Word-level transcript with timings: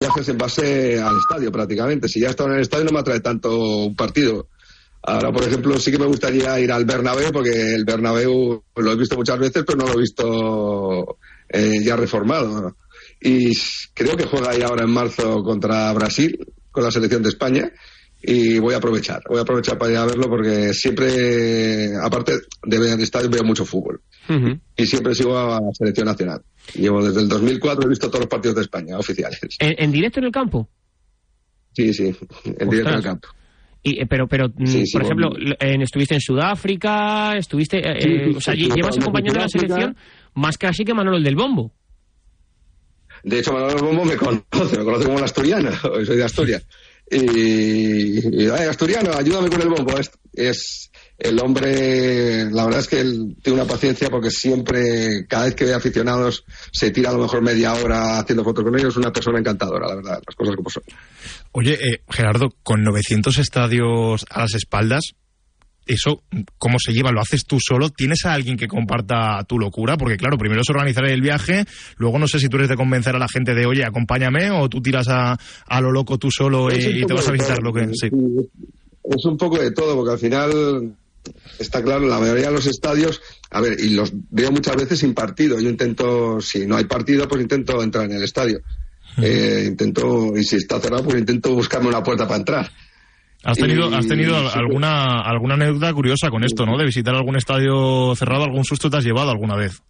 Viajes 0.00 0.28
en 0.28 0.38
base 0.38 1.00
al 1.00 1.18
estadio 1.18 1.50
prácticamente. 1.50 2.08
Si 2.08 2.20
ya 2.20 2.30
estaba 2.30 2.50
en 2.50 2.56
el 2.56 2.62
estadio 2.62 2.84
no 2.84 2.92
me 2.92 3.00
atrae 3.00 3.18
tanto 3.18 3.58
un 3.58 3.96
partido. 3.96 4.48
Ahora, 5.02 5.32
por 5.32 5.42
ejemplo, 5.42 5.76
sí 5.78 5.90
que 5.90 5.98
me 5.98 6.06
gustaría 6.06 6.58
ir 6.60 6.70
al 6.70 6.84
Bernabéu 6.84 7.32
porque 7.32 7.74
el 7.74 7.84
Bernabéu 7.84 8.62
lo 8.76 8.92
he 8.92 8.96
visto 8.96 9.16
muchas 9.16 9.40
veces, 9.40 9.64
pero 9.66 9.78
no 9.78 9.86
lo 9.86 9.94
he 9.94 10.02
visto 10.02 11.18
eh, 11.48 11.82
ya 11.82 11.96
reformado. 11.96 12.76
Y 13.20 13.50
creo 13.92 14.16
que 14.16 14.26
juega 14.26 14.50
ahí 14.50 14.62
ahora 14.62 14.84
en 14.84 14.90
marzo 14.90 15.42
contra 15.42 15.92
Brasil 15.92 16.38
con 16.70 16.84
la 16.84 16.92
selección 16.92 17.24
de 17.24 17.30
España 17.30 17.72
y 18.22 18.58
voy 18.58 18.74
a 18.74 18.78
aprovechar, 18.78 19.22
voy 19.28 19.38
a 19.38 19.42
aprovechar 19.42 19.78
para 19.78 19.92
ir 19.92 19.98
a 19.98 20.06
verlo 20.06 20.28
porque 20.28 20.74
siempre, 20.74 21.94
aparte 22.02 22.32
de 22.64 22.78
ver 22.78 22.98
el 22.98 23.28
veo 23.28 23.44
mucho 23.44 23.64
fútbol. 23.64 24.00
Y 24.76 24.86
siempre 24.86 25.14
sigo 25.14 25.38
a 25.38 25.60
la 25.60 25.72
selección 25.72 26.06
nacional. 26.06 26.42
Llevo 26.74 27.02
desde 27.02 27.22
el 27.22 27.28
2004, 27.28 27.86
he 27.86 27.88
visto 27.88 28.08
todos 28.08 28.20
los 28.20 28.28
partidos 28.28 28.56
de 28.56 28.62
España 28.62 28.98
oficiales. 28.98 29.40
¿En, 29.58 29.90
directo 29.90 30.20
en 30.20 30.26
el 30.26 30.32
campo? 30.32 30.68
Sí, 31.72 31.94
sí, 31.94 32.14
en 32.44 32.68
directo 32.68 32.90
en 32.90 32.96
el 32.96 33.02
campo. 33.02 33.28
Y, 33.82 34.02
eh, 34.02 34.06
pero, 34.06 34.26
pero 34.26 34.48
mm, 34.48 34.82
por 34.92 35.02
ejemplo, 35.02 35.30
estuviste 35.60 36.14
en 36.14 36.20
Sudáfrica, 36.20 37.36
estuviste, 37.36 37.78
eh, 37.78 38.34
o 38.36 38.40
sea, 38.40 38.54
llevas 38.54 38.98
acompañando 38.98 39.40
a 39.40 39.42
la 39.44 39.48
selección 39.48 39.96
más 40.34 40.58
casi 40.58 40.84
que 40.84 40.92
Manuel 40.92 41.22
del 41.22 41.36
Bombo. 41.36 41.72
De 43.22 43.38
hecho, 43.38 43.52
Manuel 43.52 43.76
del 43.76 43.84
Bombo 43.84 44.04
me 44.04 44.16
conoce, 44.16 44.78
me 44.78 44.84
conoce 44.84 45.04
como 45.06 45.18
el 45.18 45.24
asturiano, 45.24 45.70
soy 46.04 46.16
de 46.16 46.24
Asturias. 46.24 46.66
Y, 47.10 48.42
y 48.42 48.46
asturiano, 48.48 49.12
ayúdame 49.12 49.48
con 49.48 49.62
el 49.62 49.68
bombo. 49.68 49.94
Es, 50.32 50.90
el 51.18 51.40
hombre, 51.40 52.48
la 52.50 52.64
verdad 52.64 52.80
es 52.80 52.86
que 52.86 53.00
él 53.00 53.36
tiene 53.42 53.60
una 53.60 53.68
paciencia 53.68 54.08
porque 54.08 54.30
siempre, 54.30 55.26
cada 55.26 55.46
vez 55.46 55.54
que 55.56 55.64
ve 55.64 55.74
aficionados, 55.74 56.44
se 56.70 56.92
tira 56.92 57.10
a 57.10 57.12
lo 57.12 57.18
mejor 57.18 57.42
media 57.42 57.74
hora 57.74 58.20
haciendo 58.20 58.44
fotos 58.44 58.62
con 58.64 58.78
ellos. 58.78 58.90
Es 58.90 58.98
una 58.98 59.12
persona 59.12 59.40
encantadora, 59.40 59.88
la 59.88 59.96
verdad, 59.96 60.22
las 60.24 60.36
cosas 60.36 60.54
como 60.54 60.70
son. 60.70 60.84
Oye, 61.52 61.74
eh, 61.74 62.02
Gerardo, 62.08 62.54
con 62.62 62.84
900 62.84 63.36
estadios 63.38 64.24
a 64.30 64.42
las 64.42 64.54
espaldas, 64.54 65.14
eso, 65.88 66.22
¿cómo 66.58 66.78
se 66.78 66.92
lleva? 66.92 67.10
¿Lo 67.10 67.20
haces 67.20 67.44
tú 67.44 67.58
solo? 67.60 67.90
¿Tienes 67.90 68.24
a 68.24 68.34
alguien 68.34 68.56
que 68.56 68.68
comparta 68.68 69.42
tu 69.44 69.58
locura? 69.58 69.96
Porque 69.96 70.16
claro, 70.16 70.38
primero 70.38 70.60
es 70.60 70.70
organizar 70.70 71.06
el 71.06 71.20
viaje, 71.20 71.64
luego 71.96 72.18
no 72.18 72.28
sé 72.28 72.38
si 72.38 72.48
tú 72.48 72.58
eres 72.58 72.68
de 72.68 72.76
convencer 72.76 73.16
a 73.16 73.18
la 73.18 73.28
gente 73.28 73.54
de, 73.54 73.66
oye, 73.66 73.84
acompáñame, 73.84 74.50
o 74.50 74.68
tú 74.68 74.80
tiras 74.80 75.08
a, 75.08 75.36
a 75.66 75.80
lo 75.80 75.90
loco 75.90 76.18
tú 76.18 76.30
solo 76.30 76.70
y, 76.72 77.04
te 77.04 77.12
vas 77.12 77.28
a 77.28 77.32
visitar 77.32 77.62
lo 77.62 77.72
que... 77.72 77.88
Sí. 77.94 78.08
Es 79.04 79.24
un 79.24 79.36
poco 79.38 79.58
de 79.58 79.70
todo, 79.70 79.96
porque 79.96 80.12
al 80.12 80.18
final 80.18 80.94
está 81.58 81.82
claro, 81.82 82.06
la 82.06 82.18
mayoría 82.18 82.48
de 82.48 82.52
los 82.52 82.66
estadios, 82.66 83.20
a 83.50 83.60
ver, 83.60 83.80
y 83.80 83.90
los 83.90 84.12
veo 84.30 84.52
muchas 84.52 84.76
veces 84.76 84.98
sin 84.98 85.14
partido. 85.14 85.58
Yo 85.58 85.68
intento, 85.68 86.40
si 86.40 86.66
no 86.66 86.76
hay 86.76 86.84
partido, 86.84 87.26
pues 87.26 87.42
intento 87.42 87.82
entrar 87.82 88.04
en 88.04 88.12
el 88.12 88.22
estadio. 88.22 88.60
Eh, 89.20 89.64
intento, 89.66 90.36
y 90.36 90.44
si 90.44 90.56
está 90.56 90.80
cerrado, 90.80 91.04
pues 91.04 91.18
intento 91.18 91.54
buscarme 91.54 91.88
una 91.88 92.02
puerta 92.02 92.26
para 92.26 92.38
entrar. 92.38 92.70
Has 93.44 93.56
tenido, 93.56 93.94
has 93.94 94.06
tenido 94.06 94.36
alguna, 94.36 95.20
alguna 95.20 95.54
anécdota 95.54 95.92
curiosa 95.92 96.28
con 96.28 96.42
esto, 96.42 96.66
¿no? 96.66 96.76
De 96.76 96.84
visitar 96.84 97.14
algún 97.14 97.36
estadio 97.36 98.14
cerrado, 98.16 98.44
algún 98.44 98.64
susto 98.64 98.90
te 98.90 98.96
has 98.96 99.04
llevado 99.04 99.30
alguna 99.30 99.56
vez. 99.56 99.80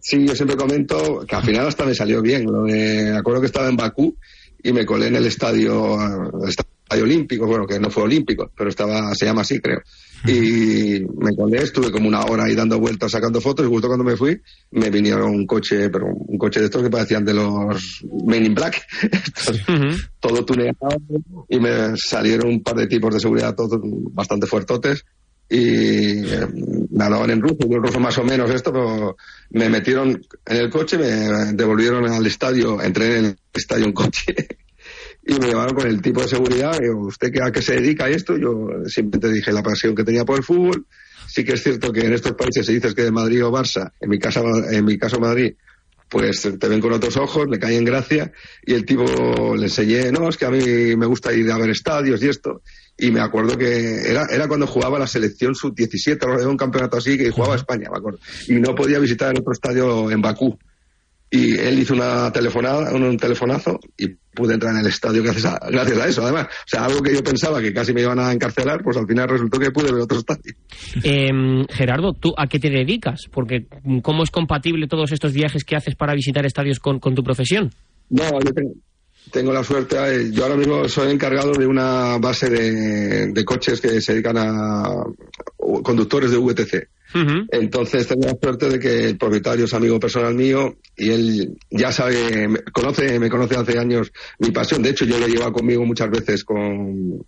Sí, 0.00 0.26
yo 0.26 0.34
siempre 0.34 0.56
comento 0.56 1.24
que 1.26 1.36
al 1.36 1.42
final 1.42 1.66
hasta 1.66 1.84
me 1.84 1.94
salió 1.94 2.22
bien. 2.22 2.46
me 2.46 3.10
acuerdo 3.10 3.40
que 3.40 3.46
estaba 3.46 3.68
en 3.68 3.76
Bakú 3.76 4.16
y 4.62 4.72
me 4.72 4.86
colé 4.86 5.08
en 5.08 5.16
el 5.16 5.26
estadio, 5.26 5.96
el 6.42 6.48
estadio 6.48 6.70
olímpico, 6.98 7.46
bueno, 7.46 7.66
que 7.66 7.78
no 7.78 7.90
fue 7.90 8.02
olímpico, 8.02 8.50
pero 8.56 8.70
estaba, 8.70 9.14
se 9.14 9.26
llama 9.26 9.42
así, 9.42 9.60
creo. 9.60 9.80
Y 10.26 11.00
me 11.18 11.34
colé, 11.36 11.62
estuve 11.62 11.90
como 11.90 12.08
una 12.08 12.24
hora 12.24 12.44
ahí 12.44 12.54
dando 12.54 12.78
vueltas, 12.78 13.12
sacando 13.12 13.40
fotos, 13.40 13.64
y 13.64 13.68
justo 13.68 13.86
cuando 13.86 14.04
me 14.04 14.16
fui, 14.16 14.40
me 14.72 14.90
vinieron 14.90 15.30
un 15.30 15.46
coche, 15.46 15.88
pero 15.88 16.06
un 16.06 16.36
coche 16.36 16.60
de 16.60 16.66
estos 16.66 16.82
que 16.82 16.90
parecían 16.90 17.24
de 17.24 17.34
los 17.34 18.04
Men 18.26 18.44
in 18.44 18.54
Black, 18.54 18.86
todo 20.20 20.44
tuneado, 20.44 20.76
y 21.48 21.60
me 21.60 21.96
salieron 21.96 22.48
un 22.48 22.62
par 22.62 22.74
de 22.74 22.86
tipos 22.86 23.14
de 23.14 23.20
seguridad, 23.20 23.54
todos 23.54 23.80
bastante 24.12 24.46
fuertotes, 24.46 25.04
y 25.48 26.26
eh, 26.26 26.46
me 26.90 27.04
hablaban 27.04 27.30
en 27.30 27.40
ruso, 27.40 27.68
yo 27.68 27.78
ruso 27.78 27.98
más 27.98 28.16
o 28.18 28.24
menos 28.24 28.50
esto, 28.50 28.72
pero 28.72 29.16
me 29.50 29.68
metieron 29.68 30.10
en 30.46 30.56
el 30.56 30.70
coche, 30.70 30.98
me 30.98 31.52
devolvieron 31.54 32.06
al 32.08 32.26
estadio, 32.26 32.80
entré 32.82 33.18
en 33.18 33.24
el 33.24 33.36
estadio 33.52 33.86
en 33.86 33.92
coche 33.92 34.34
y 35.24 35.38
me 35.38 35.48
llevaron 35.48 35.74
con 35.74 35.86
el 35.86 36.00
tipo 36.00 36.22
de 36.22 36.28
seguridad. 36.28 36.78
Y 36.82 36.88
¿usted 36.88 37.30
a 37.42 37.52
qué 37.52 37.62
se 37.62 37.74
dedica 37.74 38.06
a 38.06 38.08
esto? 38.08 38.36
Yo 38.36 38.68
siempre 38.86 39.20
te 39.20 39.30
dije 39.30 39.52
la 39.52 39.62
pasión 39.62 39.94
que 39.94 40.04
tenía 40.04 40.24
por 40.24 40.36
el 40.36 40.44
fútbol. 40.44 40.86
Sí 41.26 41.44
que 41.44 41.52
es 41.52 41.62
cierto 41.62 41.92
que 41.92 42.00
en 42.00 42.12
estos 42.12 42.32
países 42.32 42.66
se 42.66 42.72
dice 42.72 42.94
que 42.94 43.02
de 43.02 43.12
Madrid 43.12 43.44
o 43.44 43.52
Barça, 43.52 43.92
en 44.00 44.10
mi, 44.10 44.18
casa, 44.18 44.42
en 44.70 44.84
mi 44.84 44.98
caso 44.98 45.20
Madrid, 45.20 45.54
pues 46.08 46.48
te 46.58 46.68
ven 46.68 46.80
con 46.80 46.92
otros 46.92 47.16
ojos, 47.16 47.46
le 47.48 47.60
caen 47.60 47.78
en 47.78 47.84
gracia 47.84 48.32
y 48.64 48.74
el 48.74 48.84
tipo 48.84 49.54
le 49.54 49.62
enseñé, 49.62 50.10
no, 50.10 50.28
es 50.28 50.36
que 50.36 50.46
a 50.46 50.50
mí 50.50 50.96
me 50.96 51.06
gusta 51.06 51.32
ir 51.32 51.48
a 51.52 51.58
ver 51.58 51.70
estadios 51.70 52.20
y 52.22 52.28
esto. 52.28 52.62
Y 52.98 53.12
me 53.12 53.20
acuerdo 53.20 53.56
que 53.56 54.10
era, 54.10 54.26
era 54.26 54.48
cuando 54.48 54.66
jugaba 54.66 54.98
la 54.98 55.06
selección 55.06 55.54
sub-17, 55.54 56.18
era 56.40 56.48
un 56.48 56.56
campeonato 56.56 56.96
así 56.96 57.16
que 57.16 57.30
jugaba 57.30 57.54
España, 57.54 57.88
me 57.90 57.98
acuerdo. 57.98 58.18
Y 58.48 58.54
no 58.54 58.74
podía 58.74 58.98
visitar 58.98 59.30
el 59.30 59.38
otro 59.38 59.52
estadio 59.52 60.10
en 60.10 60.20
Bakú 60.20 60.58
y 61.30 61.56
él 61.56 61.78
hizo 61.78 61.94
una 61.94 62.32
telefonada, 62.32 62.92
un, 62.92 63.16
telefonazo 63.16 63.78
y 63.96 64.08
pude 64.08 64.54
entrar 64.54 64.74
en 64.74 64.80
el 64.80 64.86
estadio 64.88 65.22
gracias 65.22 65.44
a, 65.44 65.70
gracias 65.70 65.98
a 65.98 66.08
eso, 66.08 66.22
además. 66.22 66.46
O 66.46 66.68
sea, 66.68 66.84
algo 66.84 67.00
que 67.00 67.14
yo 67.14 67.22
pensaba 67.22 67.60
que 67.60 67.72
casi 67.72 67.92
me 67.92 68.00
iban 68.00 68.18
a 68.18 68.32
encarcelar, 68.32 68.82
pues 68.82 68.96
al 68.96 69.06
final 69.06 69.28
resultó 69.28 69.60
que 69.60 69.70
pude 69.70 69.92
ver 69.92 70.02
otro 70.02 70.18
estadio. 70.18 70.54
Em, 71.04 71.64
Gerardo, 71.68 72.14
¿tú 72.14 72.34
a 72.36 72.48
qué 72.48 72.58
te 72.58 72.68
dedicas? 72.68 73.22
Porque 73.30 73.66
¿cómo 74.02 74.24
es 74.24 74.30
compatible 74.30 74.88
todos 74.88 75.12
estos 75.12 75.32
viajes 75.32 75.64
que 75.64 75.76
haces 75.76 75.94
para 75.94 76.14
visitar 76.14 76.44
estadios 76.44 76.80
con, 76.80 76.98
con 76.98 77.14
tu 77.14 77.22
profesión? 77.22 77.70
No, 78.08 78.28
yo 78.40 78.50
tengo, 79.30 79.52
la 79.52 79.62
suerte, 79.62 79.96
eh, 79.98 80.32
yo 80.32 80.42
ahora 80.42 80.56
mismo 80.56 80.88
soy 80.88 81.12
encargado 81.12 81.52
de 81.52 81.66
una 81.66 82.18
base 82.18 82.50
de, 82.50 83.26
de 83.28 83.44
coches 83.44 83.80
que 83.80 84.00
se 84.00 84.14
dedican 84.14 84.36
a 84.36 85.04
conductores 85.84 86.32
de 86.32 86.38
VTC. 86.38 86.88
Entonces 87.12 88.06
tengo 88.06 88.26
la 88.26 88.36
suerte 88.40 88.68
de 88.68 88.78
que 88.78 89.04
el 89.04 89.18
propietario 89.18 89.64
es 89.64 89.74
amigo 89.74 89.98
personal 89.98 90.34
mío 90.34 90.76
y 90.96 91.10
él 91.10 91.58
ya 91.70 91.90
sabe, 91.90 92.46
me 92.48 92.62
conoce, 92.72 93.18
me 93.18 93.28
conoce 93.28 93.56
hace 93.56 93.78
años 93.78 94.12
mi 94.38 94.50
pasión. 94.50 94.82
De 94.82 94.90
hecho, 94.90 95.04
yo 95.04 95.18
lo 95.18 95.26
llevo 95.26 95.52
conmigo 95.52 95.84
muchas 95.84 96.10
veces 96.10 96.44
con 96.44 97.24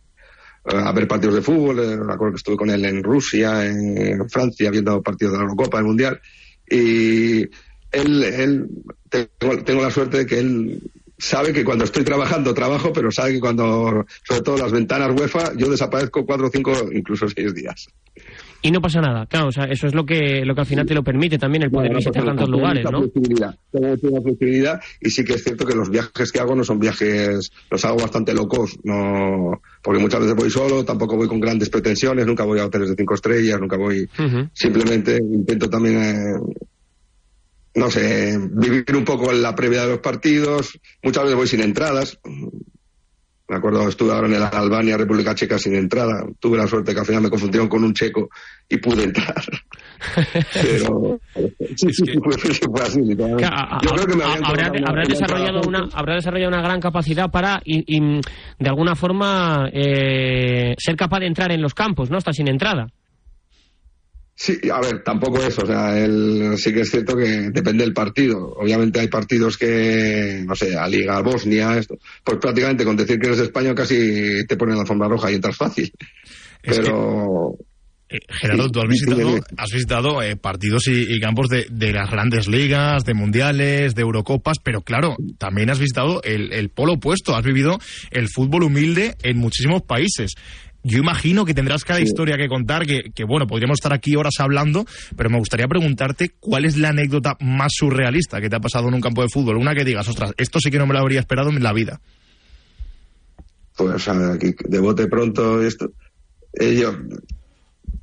eh, 0.64 0.76
a 0.76 0.92
ver 0.92 1.08
partidos 1.08 1.34
de 1.34 1.42
fútbol. 1.42 1.80
Eh, 1.80 1.96
me 1.96 2.12
acuerdo 2.12 2.34
que 2.34 2.36
estuve 2.36 2.56
con 2.56 2.70
él 2.70 2.84
en 2.84 3.02
Rusia, 3.02 3.66
en 3.66 4.28
Francia, 4.28 4.70
viendo 4.70 5.02
partidos 5.02 5.32
de 5.32 5.38
la 5.38 5.44
Eurocopa, 5.44 5.78
del 5.78 5.86
Mundial. 5.86 6.20
Y 6.68 7.40
él, 7.90 8.22
él 8.22 8.68
tengo, 9.08 9.64
tengo 9.64 9.82
la 9.82 9.90
suerte 9.90 10.18
de 10.18 10.26
que 10.26 10.38
él 10.38 10.90
sabe 11.18 11.52
que 11.52 11.64
cuando 11.64 11.84
estoy 11.84 12.04
trabajando 12.04 12.54
trabajo, 12.54 12.92
pero 12.92 13.10
sabe 13.10 13.32
que 13.32 13.40
cuando, 13.40 14.06
sobre 14.24 14.42
todo 14.42 14.58
las 14.58 14.72
ventanas 14.72 15.10
UEFA, 15.18 15.52
yo 15.56 15.68
desaparezco 15.68 16.24
cuatro, 16.24 16.50
cinco, 16.52 16.72
incluso 16.92 17.28
seis 17.28 17.52
días 17.54 17.88
y 18.62 18.70
no 18.70 18.80
pasa 18.80 19.00
nada. 19.00 19.26
Claro, 19.26 19.48
o 19.48 19.52
sea, 19.52 19.64
eso 19.64 19.88
es 19.88 19.94
lo 19.94 20.06
que, 20.06 20.44
lo 20.44 20.54
que 20.54 20.60
al 20.60 20.66
final 20.66 20.86
te 20.86 20.94
lo 20.94 21.02
permite 21.02 21.36
también, 21.36 21.64
el 21.64 21.70
poder 21.70 21.94
visitar 21.94 22.24
tantos 22.24 22.48
lugares, 22.48 22.84
¿no? 22.90 23.00
Flexibilidad, 23.00 23.56
tengo 23.72 24.22
flexibilidad 24.22 24.80
y 25.00 25.10
sí 25.10 25.24
que 25.24 25.34
es 25.34 25.42
cierto 25.42 25.66
que 25.66 25.74
los 25.74 25.90
viajes 25.90 26.30
que 26.30 26.40
hago 26.40 26.54
no 26.54 26.62
son 26.62 26.78
viajes, 26.78 27.50
los 27.70 27.84
hago 27.84 27.96
bastante 27.96 28.32
locos, 28.32 28.78
no, 28.84 29.60
porque 29.82 30.00
muchas 30.00 30.20
veces 30.20 30.36
voy 30.36 30.50
solo, 30.50 30.84
tampoco 30.84 31.16
voy 31.16 31.26
con 31.26 31.40
grandes 31.40 31.68
pretensiones, 31.68 32.24
nunca 32.24 32.44
voy 32.44 32.60
a 32.60 32.66
hoteles 32.66 32.90
de 32.90 32.96
cinco 32.96 33.14
estrellas, 33.14 33.60
nunca 33.60 33.76
voy, 33.76 34.08
simplemente 34.52 35.16
intento 35.16 35.68
también, 35.68 36.02
eh, 36.02 36.60
no 37.74 37.90
sé, 37.90 38.38
vivir 38.52 38.84
un 38.94 39.04
poco 39.04 39.32
en 39.32 39.42
la 39.42 39.56
previa 39.56 39.82
de 39.82 39.88
los 39.88 39.98
partidos, 39.98 40.78
muchas 41.02 41.24
veces 41.24 41.36
voy 41.36 41.48
sin 41.48 41.62
entradas, 41.62 42.18
me 43.52 43.58
acuerdo, 43.58 43.86
estuve 43.86 44.12
ahora 44.12 44.26
en 44.26 44.40
la 44.40 44.48
Albania, 44.48 44.96
República 44.96 45.34
Checa, 45.34 45.58
sin 45.58 45.74
entrada. 45.74 46.24
Tuve 46.40 46.56
la 46.56 46.66
suerte 46.66 46.94
que 46.94 47.00
al 47.00 47.04
final 47.04 47.22
me 47.22 47.28
confundieron 47.28 47.68
con 47.68 47.84
un 47.84 47.92
checo 47.92 48.30
y 48.66 48.78
pude 48.78 49.04
entrar. 49.04 49.44
Pero 50.54 51.20
sí, 51.76 51.92
sí, 51.92 52.04
fue, 52.24 52.82
así. 52.82 53.00
Yo 53.14 53.26
creo 53.26 54.06
que 54.06 54.16
me 54.16 54.24
habrá, 54.24 55.02
desarrollado 55.06 55.60
una, 55.68 55.86
habrá 55.92 56.14
desarrollado 56.14 56.48
una 56.48 56.62
gran 56.62 56.80
capacidad 56.80 57.30
para, 57.30 57.60
y, 57.62 58.00
de 58.00 58.68
alguna 58.68 58.94
forma, 58.94 59.68
eh, 59.70 60.74
ser 60.78 60.96
capaz 60.96 61.20
de 61.20 61.26
entrar 61.26 61.52
en 61.52 61.60
los 61.60 61.74
campos, 61.74 62.10
¿no? 62.10 62.16
Hasta 62.16 62.32
sin 62.32 62.48
entrada. 62.48 62.86
Sí, 64.44 64.58
a 64.74 64.80
ver, 64.80 65.04
tampoco 65.04 65.40
eso. 65.40 65.62
O 65.62 65.66
sea, 65.66 65.96
el, 65.96 66.54
sí 66.56 66.74
que 66.74 66.80
es 66.80 66.90
cierto 66.90 67.16
que 67.16 67.50
depende 67.52 67.84
del 67.84 67.92
partido. 67.92 68.52
Obviamente 68.56 68.98
hay 68.98 69.06
partidos 69.06 69.56
que, 69.56 70.42
no 70.44 70.56
sé, 70.56 70.76
a 70.76 70.88
Liga 70.88 71.20
Bosnia, 71.20 71.78
esto, 71.78 71.96
pues 72.24 72.38
prácticamente 72.38 72.84
con 72.84 72.96
decir 72.96 73.20
que 73.20 73.28
eres 73.28 73.38
de 73.38 73.44
España 73.44 73.72
casi 73.72 74.44
te 74.48 74.56
ponen 74.56 74.74
la 74.74 74.80
alfombra 74.80 75.06
roja 75.06 75.30
y 75.30 75.36
entras 75.36 75.56
fácil. 75.56 75.92
Pero. 76.60 77.52
Eh, 78.08 78.18
Gerardo, 78.28 78.68
tú 78.68 78.80
has 78.80 78.88
visitado, 78.88 79.36
has 79.56 79.70
visitado 79.72 80.22
eh, 80.22 80.34
partidos 80.34 80.88
y, 80.88 81.20
campos 81.20 81.46
de, 81.48 81.92
las 81.92 82.10
grandes 82.10 82.48
ligas, 82.48 83.04
de 83.04 83.14
mundiales, 83.14 83.94
de 83.94 84.02
Eurocopas, 84.02 84.58
pero 84.58 84.80
claro, 84.80 85.14
también 85.38 85.70
has 85.70 85.78
visitado 85.78 86.20
el, 86.24 86.52
el 86.52 86.68
polo 86.68 86.94
opuesto, 86.94 87.36
has 87.36 87.44
vivido 87.44 87.78
el 88.10 88.28
fútbol 88.28 88.64
humilde 88.64 89.14
en 89.22 89.38
muchísimos 89.38 89.82
países. 89.82 90.34
Yo 90.84 90.98
imagino 90.98 91.44
que 91.44 91.54
tendrás 91.54 91.84
cada 91.84 92.00
historia 92.00 92.36
que 92.36 92.48
contar, 92.48 92.84
que, 92.84 93.12
que, 93.14 93.24
bueno, 93.24 93.46
podríamos 93.46 93.76
estar 93.76 93.92
aquí 93.92 94.16
horas 94.16 94.34
hablando, 94.38 94.84
pero 95.16 95.30
me 95.30 95.38
gustaría 95.38 95.68
preguntarte 95.68 96.32
cuál 96.40 96.64
es 96.64 96.76
la 96.76 96.88
anécdota 96.88 97.36
más 97.40 97.72
surrealista 97.74 98.40
que 98.40 98.50
te 98.50 98.56
ha 98.56 98.60
pasado 98.60 98.88
en 98.88 98.94
un 98.94 99.00
campo 99.00 99.22
de 99.22 99.28
fútbol. 99.28 99.56
Una 99.56 99.74
que 99.74 99.84
digas, 99.84 100.08
ostras, 100.08 100.32
esto 100.36 100.58
sí 100.60 100.70
que 100.70 100.78
no 100.78 100.86
me 100.86 100.94
lo 100.94 101.00
habría 101.00 101.20
esperado 101.20 101.50
en 101.50 101.62
la 101.62 101.72
vida. 101.72 102.00
Pues 103.76 104.08
aquí, 104.08 104.54
de 104.64 104.80
bote 104.80 105.06
pronto 105.06 105.62
esto. 105.62 105.92
Eh, 106.52 106.74
yo, 106.74 106.92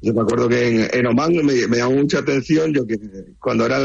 yo 0.01 0.13
me 0.13 0.21
acuerdo 0.21 0.47
que 0.47 0.89
en, 0.91 1.05
Oman 1.05 1.33
me, 1.45 1.77
llamó 1.77 1.95
mucha 1.95 2.19
atención 2.19 2.73
yo 2.73 2.87
que 2.87 2.97
cuando 3.39 3.65
era 3.65 3.77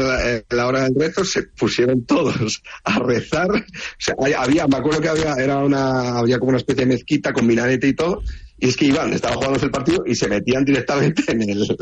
la, 0.49 0.67
hora 0.67 0.83
del 0.83 0.95
rezo 0.95 1.25
se 1.25 1.43
pusieron 1.43 2.05
todos 2.05 2.63
a 2.85 2.99
rezar. 2.99 3.51
O 3.51 3.63
sea, 3.99 4.15
había, 4.37 4.67
me 4.67 4.77
acuerdo 4.77 5.01
que 5.01 5.09
había, 5.09 5.33
era 5.35 5.57
una, 5.57 6.19
había 6.19 6.39
como 6.39 6.49
una 6.49 6.59
especie 6.59 6.85
de 6.85 6.93
mezquita 6.93 7.33
con 7.33 7.45
minarete 7.45 7.87
y 7.89 7.93
todo 7.93 8.21
y 8.57 8.69
es 8.69 8.77
que 8.77 8.85
iban, 8.85 9.11
estaban 9.13 9.37
jugando 9.37 9.59
el 9.61 9.71
partido 9.71 10.03
y 10.05 10.15
se 10.15 10.27
metían 10.29 10.63
directamente 10.63 11.23
en 11.27 11.41
el, 11.49 11.77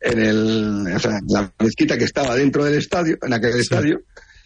en 0.00 0.18
el, 0.18 0.94
o 0.94 0.98
sea, 0.98 1.18
la 1.28 1.52
mezquita 1.58 1.96
que 1.96 2.04
estaba 2.04 2.34
dentro 2.34 2.64
del 2.64 2.74
estadio, 2.78 3.16
en 3.22 3.32
aquel 3.32 3.58
estadio, 3.58 4.02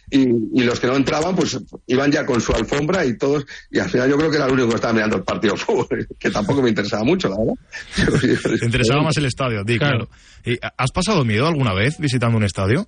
y, 0.09 0.63
los 0.63 0.79
que 0.79 0.87
no 0.87 0.95
entraban, 0.95 1.35
pues 1.35 1.59
iban 1.87 2.11
ya 2.11 2.25
con 2.25 2.39
su 2.39 2.53
alfombra 2.53 3.05
y 3.05 3.17
todos, 3.17 3.45
y 3.71 3.79
al 3.79 3.89
final 3.89 4.09
yo 4.09 4.17
creo 4.17 4.29
que 4.29 4.37
era 4.37 4.45
el 4.45 4.53
único 4.53 4.69
que 4.69 4.75
estaba 4.75 4.93
mirando 4.93 5.17
el 5.17 5.23
partido 5.23 5.55
de 5.55 5.59
fútbol, 5.59 6.07
que 6.19 6.31
tampoco 6.31 6.61
me 6.61 6.69
interesaba 6.69 7.03
mucho, 7.03 7.27
la 7.27 7.37
verdad. 7.37 8.59
Te 8.59 8.65
interesaba 8.65 9.03
más 9.03 9.17
el 9.17 9.25
estadio, 9.25 9.63
di, 9.63 9.77
claro. 9.77 10.07
¿Y 10.45 10.57
¿Has 10.77 10.91
pasado 10.91 11.25
miedo 11.25 11.47
alguna 11.47 11.73
vez 11.73 11.97
visitando 11.99 12.37
un 12.37 12.43
estadio? 12.43 12.87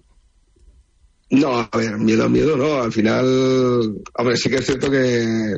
No, 1.30 1.57
a 1.60 1.78
ver, 1.78 1.98
miedo, 1.98 2.30
miedo, 2.30 2.56
no. 2.56 2.81
Al 2.81 2.92
final, 2.92 3.25
hombre, 4.13 4.38
sí 4.38 4.50
que 4.50 4.57
es 4.57 4.66
cierto 4.66 4.89
que 4.89 5.57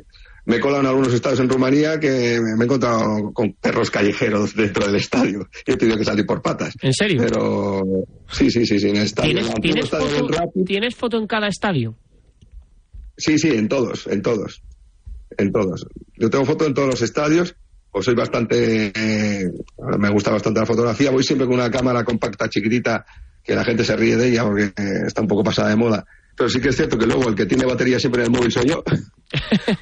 me 0.50 0.56
he 0.56 0.60
colado 0.60 0.82
en 0.82 0.88
algunos 0.88 1.14
estadios 1.14 1.40
en 1.42 1.48
Rumanía 1.48 2.00
que 2.00 2.40
me 2.58 2.64
he 2.64 2.66
encontrado 2.66 3.32
con 3.34 3.54
perros 3.54 3.92
callejeros 3.92 4.56
dentro 4.56 4.84
del 4.84 4.96
estadio 4.96 5.48
y 5.64 5.74
he 5.74 5.78
tenido 5.78 5.96
que 5.96 6.04
salir 6.04 6.26
por 6.26 6.42
patas. 6.42 6.74
¿En 6.82 6.92
serio? 6.92 7.22
Pero 7.22 7.84
sí, 8.32 8.50
sí, 8.50 8.66
sí, 8.66 8.80
sí 8.80 8.90
en 8.90 8.96
el 8.96 9.04
estadio. 9.04 9.46
¿Tienes, 9.62 10.96
foto, 10.96 11.20
en 11.20 11.28
cada 11.28 11.48
estadio? 11.48 11.96
Sí, 13.16 13.38
sí, 13.38 13.50
en 13.50 13.68
todos, 13.68 14.08
en 14.08 14.24
todos. 14.24 14.64
En 15.38 15.52
todos. 15.52 15.86
Yo 16.18 16.32
tengo 16.32 16.46
foto 16.46 16.66
en 16.66 16.74
todos 16.74 16.90
los 16.90 17.02
estadios, 17.04 17.56
pues 17.92 18.06
soy 18.06 18.16
bastante. 18.16 18.88
Eh, 18.88 19.52
me 20.00 20.10
gusta 20.10 20.32
bastante 20.32 20.62
la 20.62 20.66
fotografía. 20.66 21.12
Voy 21.12 21.24
siempre 21.24 21.46
con 21.46 21.58
una 21.58 21.70
cámara 21.70 22.04
compacta, 22.04 22.50
chiquitita, 22.50 23.06
que 23.44 23.54
la 23.54 23.64
gente 23.64 23.86
se 23.86 23.96
ríe 23.96 24.18
de 24.18 24.30
ella 24.30 24.46
porque 24.46 24.74
está 25.06 25.22
un 25.22 25.28
poco 25.28 25.44
pasada 25.44 25.70
de 25.70 25.76
moda 25.76 26.08
pero 26.40 26.50
sí 26.50 26.62
que 26.62 26.70
es 26.70 26.76
cierto 26.78 26.98
que 26.98 27.06
luego 27.06 27.28
el 27.28 27.36
que 27.36 27.46
tiene 27.46 27.66
batería 27.66 28.00
siempre 28.00 28.22
en 28.22 28.28
el 28.28 28.32
móvil 28.32 28.50
soy 28.50 28.70
yo, 28.70 28.82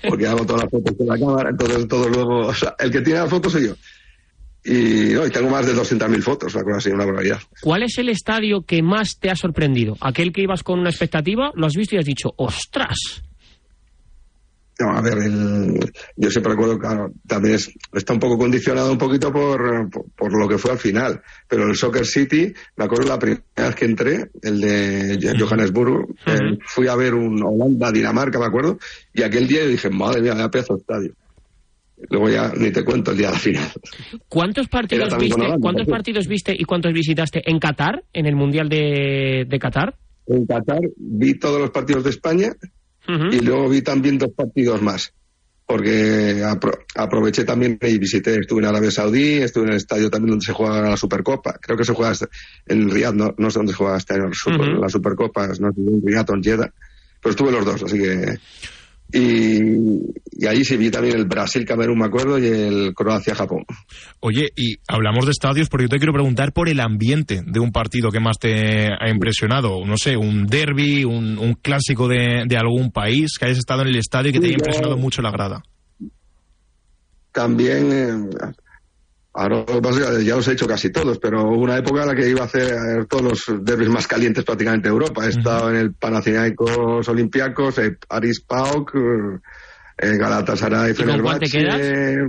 porque 0.08 0.28
hago 0.28 0.46
todas 0.46 0.64
las 0.64 0.72
fotos 0.72 0.96
con 0.98 1.08
la 1.08 1.18
cámara, 1.18 1.50
entonces 1.50 1.88
todo 1.88 2.10
luego, 2.10 2.48
o 2.48 2.54
sea, 2.54 2.76
el 2.80 2.92
que 2.92 3.02
tiene 3.02 3.20
las 3.20 3.30
fotos 3.30 3.54
soy 3.54 3.68
yo. 3.68 3.76
Y, 4.64 5.14
no, 5.14 5.30
tengo 5.30 5.50
más 5.50 5.66
de 5.66 5.74
200.000 5.74 6.22
fotos, 6.22 6.54
una 6.54 6.64
cosa 6.64 6.78
así, 6.78 6.90
una 6.90 7.06
barbaridad. 7.06 7.40
¿Cuál 7.62 7.84
es 7.84 7.98
el 8.00 8.10
estadio 8.10 8.64
que 8.64 8.82
más 8.82 9.18
te 9.18 9.30
ha 9.30 9.36
sorprendido? 9.36 9.96
¿Aquel 10.02 10.34
que 10.34 10.42
ibas 10.42 10.62
con 10.62 10.80
una 10.80 10.90
expectativa, 10.90 11.52
lo 11.56 11.68
has 11.68 11.74
visto 11.74 11.96
y 11.96 12.00
has 12.00 12.06
dicho, 12.06 12.34
ostras? 12.36 13.24
No, 14.80 14.92
a 14.92 15.02
ver, 15.02 15.18
yo 16.16 16.30
siempre 16.30 16.52
recuerdo, 16.52 16.78
claro, 16.78 17.12
también 17.26 17.58
está 17.94 18.14
un 18.14 18.20
poco 18.20 18.38
condicionado 18.38 18.92
un 18.92 18.98
poquito 18.98 19.34
por, 19.34 19.90
por, 20.16 20.40
lo 20.40 20.48
que 20.48 20.60
fue 20.60 20.72
al 20.72 20.78
final, 20.78 21.20
pero 21.48 21.68
el 21.68 21.76
Soccer 21.76 22.06
City, 22.06 22.54
me 22.76 22.86
acuerdo 22.86 23.08
la 23.08 23.18
primera 23.18 23.44
vez 23.56 23.76
que 23.76 23.86
entré, 23.86 24.30
el 24.44 24.62
de 24.62 25.36
Johannesburgo, 25.40 26.08
eh, 26.28 26.60
fui 26.64 26.88
a 26.88 26.96
ver 26.96 27.16
un 27.16 27.42
Holanda, 27.44 27.92
Dinamarca, 27.92 28.38
me 28.38 28.46
acuerdo, 28.46 28.78
y 29.14 29.24
aquel 29.24 29.48
día 29.48 29.66
dije, 29.66 29.90
madre 29.90 30.22
mía, 30.22 30.36
me 30.36 30.48
pedazo 30.50 30.78
estadio. 30.78 31.14
Luego 32.12 32.30
ya 32.30 32.54
ni 32.56 32.70
te 32.72 32.86
cuento 32.86 33.10
el 33.10 33.18
día 33.18 33.28
de 33.28 33.34
la 33.34 33.40
final. 33.40 33.72
¿Cuántos 34.30 34.68
partidos 34.68 35.18
viste, 35.18 35.44
¿cuántos 35.60 35.88
partidos 35.88 36.28
viste 36.28 36.56
y 36.56 36.64
cuántos 36.64 36.94
visitaste 36.94 37.42
en 37.50 37.58
Qatar, 37.58 38.04
en 38.14 38.28
el 38.28 38.36
Mundial 38.36 38.70
de, 38.70 39.46
de 39.50 39.60
Qatar? 39.60 39.96
En 40.28 40.46
Qatar 40.46 40.82
vi 40.96 41.40
todos 41.40 41.60
los 41.60 41.72
partidos 41.72 42.04
de 42.04 42.12
España, 42.12 42.50
y 43.08 43.40
luego 43.40 43.70
vi 43.70 43.82
también 43.82 44.18
dos 44.18 44.32
partidos 44.36 44.82
más, 44.82 45.14
porque 45.66 46.44
aproveché 46.96 47.44
también 47.44 47.78
y 47.82 47.98
visité, 47.98 48.40
estuve 48.40 48.62
en 48.62 48.68
Arabia 48.68 48.92
Saudí, 48.92 49.36
estuve 49.36 49.66
en 49.66 49.72
el 49.72 49.78
estadio 49.78 50.10
también 50.10 50.32
donde 50.32 50.46
se 50.46 50.54
juega 50.54 50.82
la 50.82 50.98
Supercopa, 50.98 51.58
creo 51.62 51.78
que 51.78 51.86
se 51.86 51.94
juega 51.94 52.14
en 52.68 52.90
Riyadh, 52.90 53.16
no, 53.16 53.36
no 53.38 53.52
sé 53.52 53.60
dónde 53.60 53.72
se 53.72 53.78
juega 53.78 53.98
este 53.98 54.16
año 54.16 54.30
la 54.80 54.90
Supercopa, 54.90 55.48
no 55.48 55.56
sé, 55.56 55.64
en 55.64 56.02
Riyadh 56.06 56.32
o 56.32 56.36
en 56.36 56.44
Jeddah, 56.44 56.74
pero 57.22 57.32
estuve 57.32 57.52
los 57.52 57.66
dos, 57.66 57.84
así 57.84 57.98
que 57.98 58.38
y, 59.12 60.46
ahí 60.46 60.64
sí 60.64 60.76
vi 60.78 60.92
también 60.92 61.18
el 61.18 61.26
Brasil-Camerún, 61.26 62.00
me 62.00 62.06
acuerdo, 62.06 62.38
y 62.38 62.48
el 62.48 62.94
Croacia-Japón. 62.94 63.66
Oye, 64.20 64.50
y 64.56 64.76
hablamos 64.88 65.26
de 65.26 65.32
estadios, 65.32 65.70
porque 65.70 65.86
yo 65.86 65.90
te 65.90 65.98
quiero 65.98 66.14
preguntar 66.14 66.52
por 66.52 66.70
el 66.70 66.80
ambiente 66.80 67.42
de 67.46 67.60
un 67.60 67.72
partido 67.72 68.12
que 68.12 68.20
más 68.20 68.38
te 68.38 68.88
ha 68.88 69.10
impresionado. 69.10 69.86
No 69.86 69.98
sé, 69.98 70.18
un 70.18 70.48
derby, 70.48 71.06
un, 71.06 71.58
clásico 71.62 72.08
de, 72.08 72.46
algún 72.58 72.92
país 72.92 73.38
que 73.40 73.46
hayas 73.46 73.60
estado 73.60 73.84
en 73.84 73.90
el 73.90 73.96
estadio 73.96 74.30
y 74.30 74.34
que 74.34 74.40
te 74.40 74.46
haya 74.48 74.56
impresionado 74.56 74.98
mucho 74.98 75.22
la 75.22 75.32
grada. 75.32 75.64
También, 77.32 77.92
eh, 77.92 78.54
Ahora 79.40 79.66
ya 80.24 80.36
os 80.36 80.48
he 80.48 80.54
hecho 80.54 80.66
casi 80.66 80.92
todos, 80.92 81.20
pero 81.20 81.44
hubo 81.44 81.62
una 81.62 81.78
época 81.78 82.02
en 82.02 82.08
la 82.08 82.16
que 82.16 82.28
iba 82.28 82.42
a 82.42 82.46
hacer 82.46 83.06
todos 83.06 83.24
los 83.48 83.64
derbis 83.64 83.88
más 83.88 84.08
calientes 84.08 84.44
prácticamente 84.44 84.88
de 84.88 84.94
Europa. 84.94 85.28
He 85.28 85.30
estado 85.30 85.70
en 85.70 85.76
el 85.76 85.94
Panathinaikos 85.94 87.08
Olympiacos, 87.08 87.78
el 87.78 87.98
Paris 87.98 88.42
Pauk, 88.42 88.96
eh, 88.96 90.18
Galatasaray, 90.18 90.96
Fenerbahce. 90.96 92.28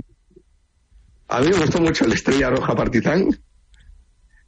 A 1.29 1.41
mí 1.41 1.47
me 1.47 1.57
gustó 1.57 1.81
mucho 1.81 2.05
el 2.05 2.13
Estrella 2.13 2.51
Roja 2.51 2.75
Partizan 2.75 3.29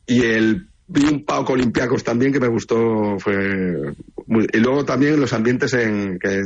y 0.05 0.21
el 0.21 0.67
vi 0.85 1.05
un 1.05 1.25
Pauk 1.25 1.49
Olympiacos 1.49 2.03
también 2.03 2.31
que 2.31 2.39
me 2.39 2.47
gustó 2.47 3.17
fue 3.17 3.95
y 4.27 4.57
luego 4.59 4.85
también 4.85 5.19
los 5.19 5.33
ambientes 5.33 5.73
en 5.73 6.19
que 6.19 6.41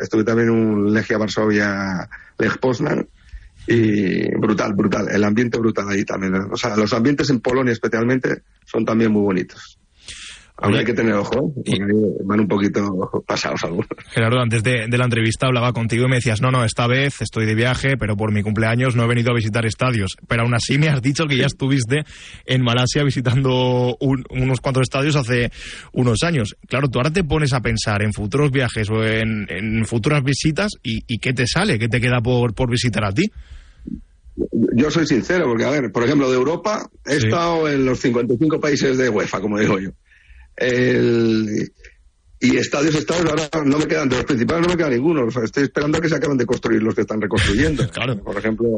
estuve 0.00 0.22
también 0.22 0.48
en 0.48 0.54
un 0.54 0.94
Legia 0.94 1.18
Varsovia 1.18 2.08
Lech 2.38 2.58
Poznan 2.58 3.08
y 3.66 4.28
brutal, 4.36 4.74
brutal, 4.74 5.08
el 5.10 5.24
ambiente 5.24 5.58
brutal 5.58 5.88
ahí 5.88 6.04
también. 6.04 6.34
O 6.50 6.56
sea, 6.56 6.76
los 6.76 6.92
ambientes 6.92 7.30
en 7.30 7.40
Polonia 7.40 7.72
especialmente 7.72 8.42
son 8.64 8.84
también 8.84 9.12
muy 9.12 9.22
bonitos. 9.22 9.78
Aunque 10.58 10.78
hay 10.78 10.84
que 10.86 10.94
tener 10.94 11.12
ojo, 11.12 11.52
porque 11.54 11.78
van 12.24 12.40
un 12.40 12.48
poquito 12.48 13.22
pasados 13.26 13.62
algunos. 13.64 13.88
Gerardo, 14.08 14.40
antes 14.40 14.62
de, 14.62 14.88
la 14.88 15.04
entrevista 15.04 15.48
hablaba 15.48 15.74
contigo 15.74 16.06
y 16.06 16.08
me 16.08 16.16
decías, 16.16 16.40
no, 16.40 16.50
no, 16.50 16.64
esta 16.64 16.86
vez 16.86 17.20
estoy 17.20 17.44
de 17.44 17.54
viaje, 17.54 17.98
pero 17.98 18.16
por 18.16 18.32
mi 18.32 18.42
cumpleaños 18.42 18.96
no 18.96 19.04
he 19.04 19.06
venido 19.06 19.32
a 19.32 19.34
visitar 19.34 19.66
estadios. 19.66 20.16
Pero 20.26 20.44
aún 20.44 20.54
así 20.54 20.78
me 20.78 20.88
has 20.88 21.02
dicho 21.02 21.26
que 21.26 21.36
ya 21.36 21.44
estuviste 21.44 22.04
en 22.46 22.62
Malasia 22.62 23.04
visitando 23.04 23.98
unos 24.00 24.60
cuantos 24.60 24.84
estadios 24.84 25.16
hace 25.16 25.50
unos 25.92 26.22
años. 26.22 26.56
Claro, 26.68 26.88
tú 26.88 27.00
ahora 27.00 27.10
te 27.10 27.22
pones 27.22 27.52
a 27.52 27.60
pensar 27.60 28.00
en 28.00 28.14
futuros 28.14 28.50
viajes 28.50 28.88
o 28.88 29.04
en, 29.04 29.84
futuras 29.84 30.22
visitas 30.22 30.72
y, 30.82 31.00
y, 31.06 31.18
¿qué 31.18 31.34
te 31.34 31.46
sale? 31.46 31.78
¿Qué 31.78 31.88
te 31.88 32.00
queda 32.00 32.22
por, 32.22 32.54
por 32.54 32.70
visitar 32.70 33.04
a 33.04 33.12
ti? 33.12 33.24
Yo 34.74 34.90
soy 34.90 35.06
sincero, 35.06 35.46
porque, 35.46 35.64
a 35.64 35.70
ver, 35.70 35.90
por 35.90 36.04
ejemplo, 36.04 36.30
de 36.30 36.36
Europa 36.36 36.88
he 37.04 37.16
estado 37.16 37.68
en 37.68 37.84
los 37.84 38.00
55 38.00 38.60
países 38.60 38.98
de 38.98 39.08
UEFA, 39.08 39.40
como 39.40 39.58
digo 39.58 39.78
yo. 39.78 39.90
y 42.38 42.56
estadios, 42.56 42.94
estadios, 42.94 43.30
ahora 43.30 43.48
no 43.64 43.78
me 43.78 43.86
quedan, 43.86 44.08
de 44.08 44.16
los 44.16 44.24
principales 44.24 44.66
no 44.66 44.72
me 44.72 44.76
queda 44.76 44.90
ninguno. 44.90 45.26
estoy 45.28 45.64
esperando 45.64 45.98
a 45.98 46.00
que 46.00 46.08
se 46.08 46.16
acaben 46.16 46.36
de 46.36 46.46
construir 46.46 46.82
los 46.82 46.94
que 46.94 47.02
están 47.02 47.20
reconstruyendo. 47.20 47.88
claro. 47.92 48.22
Por 48.22 48.36
ejemplo, 48.36 48.68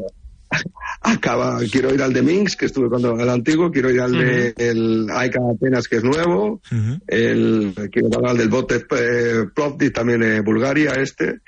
acaba, 1.03 1.59
quiero 1.71 1.93
ir 1.93 2.03
al 2.03 2.12
de 2.12 2.23
Minsk, 2.23 2.61
que 2.61 2.67
estuve 2.67 2.88
cuando 2.88 3.19
el 3.19 3.29
antiguo, 3.29 3.71
quiero 3.71 3.91
ir 3.91 4.00
al 4.00 4.12
de 4.12 4.55
el 4.57 5.09
Aika 5.11 5.41
apenas, 5.55 5.88
que 5.88 5.97
es 5.97 6.05
nuevo, 6.05 6.61
el, 7.07 7.75
quiero 7.91 8.09
ir 8.09 8.27
al 8.27 8.38
del 8.38 8.49
Botev 8.49 8.87
eh, 8.97 9.91
también 9.93 10.23
en 10.23 10.45
Bulgaria, 10.45 10.93
este 10.93 11.41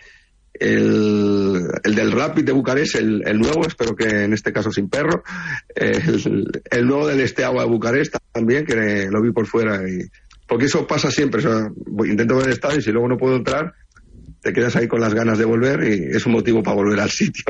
el, 0.61 1.69
el 1.83 1.95
del 1.95 2.12
Rapid 2.12 2.45
de 2.45 2.52
Bucarest, 2.52 2.97
el, 2.97 3.23
el, 3.26 3.38
nuevo, 3.38 3.67
espero 3.67 3.97
que 3.97 4.25
en 4.25 4.35
este 4.35 4.52
caso 4.52 4.71
sin 4.71 4.90
perro, 4.90 5.25
el, 5.75 6.47
el 6.71 6.87
nuevo 6.87 7.07
del 7.09 7.21
Esteagua 7.21 7.64
de 7.64 7.71
Bucarest 7.71 8.14
también, 8.31 8.67
que 8.67 9.09
lo 9.11 9.23
vi 9.23 9.33
por 9.33 9.47
fuera. 9.47 9.81
Porque 10.47 10.67
eso 10.67 10.87
pasa 10.87 11.11
siempre, 11.11 11.43
intento 12.07 12.37
ver 12.37 12.47
el 12.47 12.52
estadio 12.52 12.79
y 12.79 12.83
si 12.83 12.93
luego 12.93 13.09
no 13.09 13.17
puedo 13.17 13.37
entrar, 13.37 13.73
te 14.43 14.52
quedas 14.52 14.76
ahí 14.76 14.87
con 14.87 15.00
las 15.00 15.14
ganas 15.14 15.38
de 15.38 15.47
volver 15.47 15.83
y 15.83 16.14
es 16.14 16.26
un 16.26 16.33
motivo 16.33 16.62
para 16.62 16.76
volver 16.76 17.00
al 17.00 17.11
sitio. 17.11 17.45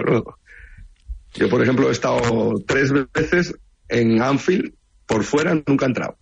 Yo, 1.35 1.49
por 1.49 1.63
ejemplo, 1.63 1.89
he 1.89 1.93
estado 1.93 2.63
tres 2.65 2.93
veces 3.13 3.55
en 3.89 4.23
Anfield, 4.23 4.73
por 5.07 5.25
fuera 5.25 5.61
nunca 5.67 5.87
he 5.87 5.89
entrado. 5.89 6.17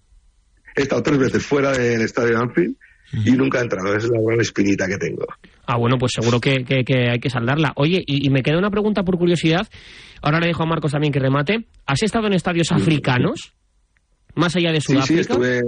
He 0.75 0.83
estado 0.83 1.03
tres 1.03 1.19
veces 1.19 1.45
fuera 1.45 1.73
del 1.73 2.01
estadio 2.01 2.31
de 2.31 2.43
Anfield 2.43 2.77
y 3.13 3.33
nunca 3.33 3.59
he 3.59 3.63
entrado. 3.63 3.95
Esa 3.95 4.07
es 4.07 4.13
la 4.13 4.21
gran 4.21 4.41
espinita 4.41 4.87
que 4.87 4.97
tengo. 4.97 5.27
Ah, 5.67 5.77
bueno, 5.77 5.97
pues 5.99 6.13
seguro 6.13 6.41
que, 6.41 6.65
hay 7.11 7.21
que 7.21 7.31
saldarla. 7.31 7.73
Oye, 7.77 8.03
y, 8.07 8.29
me 8.31 8.43
queda 8.43 8.59
una 8.59 8.71
pregunta 8.71 9.03
por 9.03 9.19
curiosidad. 9.19 9.69
Ahora 10.23 10.41
le 10.41 10.49
dejo 10.49 10.63
a 10.63 10.67
Marcos 10.67 10.93
también 10.93 11.13
que 11.13 11.19
remate. 11.19 11.67
¿Has 11.87 12.03
estado 12.03 12.27
en 12.27 12.35
estadios 12.35 12.73
africanos? 12.73 13.55
Más 14.35 14.55
allá 14.57 14.73
de 14.73 14.81
Sudáfrica. 14.81 15.07
Sí, 15.07 15.21
estuve, 15.21 15.61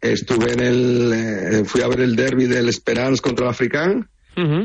estuve 0.00 0.52
en 0.52 0.60
el. 0.60 1.12
Eh, 1.12 1.64
fui 1.64 1.82
a 1.82 1.88
ver 1.88 2.00
el 2.00 2.16
derby 2.16 2.46
del 2.46 2.68
Esperance 2.68 3.22
contra 3.22 3.46
el 3.46 3.50
Africán. 3.50 4.08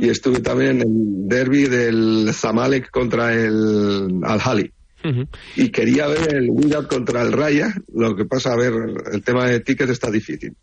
Y 0.01 0.10
estuve 0.10 0.41
también 0.41 0.72
en 0.72 0.81
el 0.81 1.29
derby 1.29 1.63
del 1.63 2.31
Zamalek 2.34 2.91
contra 2.91 3.34
el 3.34 4.20
Al-Hali. 4.22 4.70
Y 5.55 5.70
quería 5.70 6.08
ver 6.08 6.36
el 6.36 6.50
Wydad 6.50 6.88
contra 6.88 7.22
el 7.22 7.31
Raya, 7.31 7.74
lo 7.93 8.15
que 8.15 8.25
pasa, 8.25 8.53
a 8.53 8.58
ver, 8.58 8.74
el 9.12 9.24
tema 9.24 9.48
de 9.48 9.60
tickets 9.60 9.91
está 9.91 10.12
difícil. 10.12 10.53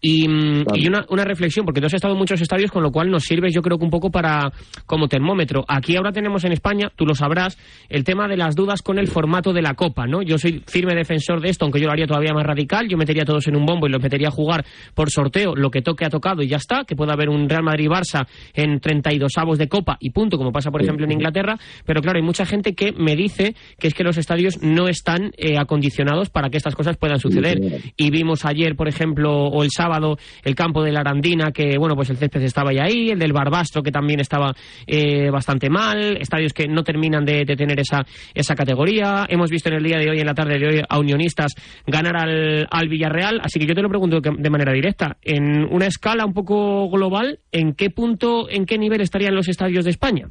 Y, 0.00 0.28
mm, 0.28 0.64
una, 1.08 1.24
reflexión, 1.24 1.64
porque 1.64 1.80
tú 1.80 1.86
has 1.86 1.94
estado 1.94 2.14
en 2.14 2.18
muchos 2.18 2.40
estadios, 2.40 2.70
con 2.70 2.82
lo 2.82 2.90
cual 2.90 3.10
nos 3.10 3.24
sirve 3.24 3.50
yo 3.50 3.62
creo 3.62 3.78
que 3.78 3.84
un 3.84 3.90
poco 3.90 4.10
para 4.10 4.52
como 4.86 5.08
termómetro. 5.08 5.64
Aquí 5.68 5.96
ahora 5.96 6.12
tenemos 6.12 6.44
en 6.44 6.52
España, 6.52 6.92
tú 6.94 7.06
lo 7.06 7.14
sabrás, 7.14 7.56
el 7.88 8.04
tema 8.04 8.28
de 8.28 8.36
las 8.36 8.54
dudas 8.54 8.82
con 8.82 8.98
el 8.98 9.08
formato 9.08 9.52
de 9.52 9.62
la 9.62 9.74
Copa, 9.74 10.06
¿no? 10.06 10.22
Yo 10.22 10.38
soy 10.38 10.62
firme 10.66 10.94
defensor 10.94 11.40
de 11.40 11.50
esto, 11.50 11.64
aunque 11.64 11.80
yo 11.80 11.86
lo 11.86 11.92
haría 11.92 12.06
todavía 12.06 12.34
más 12.34 12.44
radical, 12.44 12.88
yo 12.88 12.96
metería 12.96 13.24
todos 13.24 13.46
en 13.48 13.56
un 13.56 13.64
bombo 13.64 13.86
y 13.86 13.90
los 13.90 14.02
metería 14.02 14.28
a 14.28 14.30
jugar 14.30 14.64
por 14.94 15.10
sorteo, 15.10 15.54
lo 15.54 15.70
que 15.70 15.82
toque 15.82 16.04
ha 16.04 16.10
tocado 16.10 16.42
y 16.42 16.48
ya 16.48 16.56
está, 16.56 16.84
que 16.84 16.96
pueda 16.96 17.12
haber 17.12 17.28
un 17.28 17.48
Real 17.48 17.62
Madrid-Barça 17.62 18.26
en 18.54 18.80
32 18.80 19.32
avos 19.36 19.58
de 19.58 19.68
Copa 19.68 19.96
y 20.00 20.10
punto, 20.10 20.36
como 20.36 20.52
pasa 20.52 20.70
por 20.70 20.82
ejemplo 20.82 21.04
en 21.04 21.12
Inglaterra, 21.12 21.58
pero 21.86 22.00
claro, 22.00 22.18
hay 22.18 22.24
mucha 22.24 22.44
gente 22.44 22.74
que 22.74 22.92
me 22.92 23.16
dice 23.16 23.54
que 23.78 23.83
es 23.88 23.94
que 23.94 24.04
los 24.04 24.16
estadios 24.18 24.62
no 24.62 24.88
están 24.88 25.32
eh, 25.36 25.58
acondicionados 25.58 26.30
para 26.30 26.48
que 26.50 26.56
estas 26.56 26.74
cosas 26.74 26.96
puedan 26.96 27.18
suceder. 27.18 27.58
Y 27.96 28.10
vimos 28.10 28.44
ayer, 28.44 28.76
por 28.76 28.88
ejemplo, 28.88 29.32
o 29.32 29.62
el 29.62 29.70
sábado, 29.70 30.16
el 30.42 30.54
campo 30.54 30.82
de 30.82 30.92
la 30.92 31.00
Arandina, 31.00 31.52
que 31.52 31.76
bueno, 31.78 31.94
pues 31.94 32.10
el 32.10 32.16
césped 32.16 32.42
estaba 32.42 32.72
ya 32.72 32.84
ahí, 32.84 33.10
el 33.10 33.18
del 33.18 33.32
Barbastro, 33.32 33.82
que 33.82 33.90
también 33.90 34.20
estaba 34.20 34.54
eh, 34.86 35.30
bastante 35.30 35.68
mal, 35.70 36.16
estadios 36.18 36.52
que 36.52 36.66
no 36.66 36.82
terminan 36.82 37.24
de, 37.24 37.44
tener 37.44 37.78
esa, 37.80 38.04
esa 38.32 38.54
categoría. 38.54 39.26
Hemos 39.28 39.50
visto 39.50 39.68
en 39.68 39.76
el 39.76 39.84
día 39.84 39.98
de 39.98 40.10
hoy, 40.10 40.20
en 40.20 40.26
la 40.26 40.34
tarde 40.34 40.58
de 40.58 40.66
hoy, 40.66 40.82
a 40.88 40.98
Unionistas 40.98 41.52
ganar 41.86 42.16
al, 42.16 42.66
al 42.70 42.88
Villarreal. 42.88 43.40
Así 43.42 43.58
que 43.58 43.66
yo 43.66 43.74
te 43.74 43.82
lo 43.82 43.88
pregunto 43.88 44.20
de 44.20 44.50
manera 44.50 44.72
directa. 44.72 45.16
En 45.22 45.64
una 45.64 45.86
escala 45.86 46.24
un 46.24 46.32
poco 46.32 46.88
global, 46.90 47.40
¿en 47.52 47.74
qué 47.74 47.90
punto, 47.90 48.48
en 48.48 48.66
qué 48.66 48.78
nivel 48.78 49.00
estarían 49.00 49.34
los 49.34 49.48
estadios 49.48 49.84
de 49.84 49.90
España? 49.90 50.30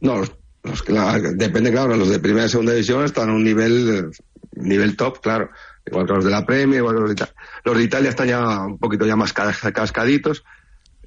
No, 0.00 0.16
los 0.16 0.39
que 0.62 0.92
depende, 1.34 1.70
claro, 1.70 1.96
los 1.96 2.08
de 2.08 2.18
primera 2.18 2.46
y 2.46 2.48
segunda 2.48 2.72
división 2.72 3.04
están 3.04 3.30
a 3.30 3.32
un 3.32 3.44
nivel, 3.44 4.10
nivel 4.52 4.96
top, 4.96 5.20
claro. 5.20 5.50
Igual 5.86 6.06
que 6.06 6.12
los 6.12 6.24
de 6.24 6.30
la 6.30 6.44
Premier, 6.44 6.80
igual 6.80 6.94
que 6.96 7.00
los 7.00 7.10
de 7.10 7.14
Italia. 7.14 7.34
Los 7.64 7.76
de 7.76 7.82
Italia 7.84 8.10
están 8.10 8.28
ya 8.28 8.60
un 8.66 8.78
poquito 8.78 9.06
ya 9.06 9.16
más 9.16 9.32
cascaditos. 9.32 10.44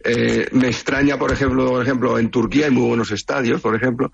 Eh, 0.04 0.48
me 0.52 0.68
extraña, 0.68 1.18
por 1.18 1.32
ejemplo, 1.32 1.68
por 1.68 1.84
ejemplo, 1.84 2.20
en 2.20 2.30
Turquía 2.30 2.66
hay 2.66 2.72
muy 2.72 2.88
buenos 2.88 3.12
estadios, 3.12 3.62
por 3.62 3.76
ejemplo, 3.76 4.12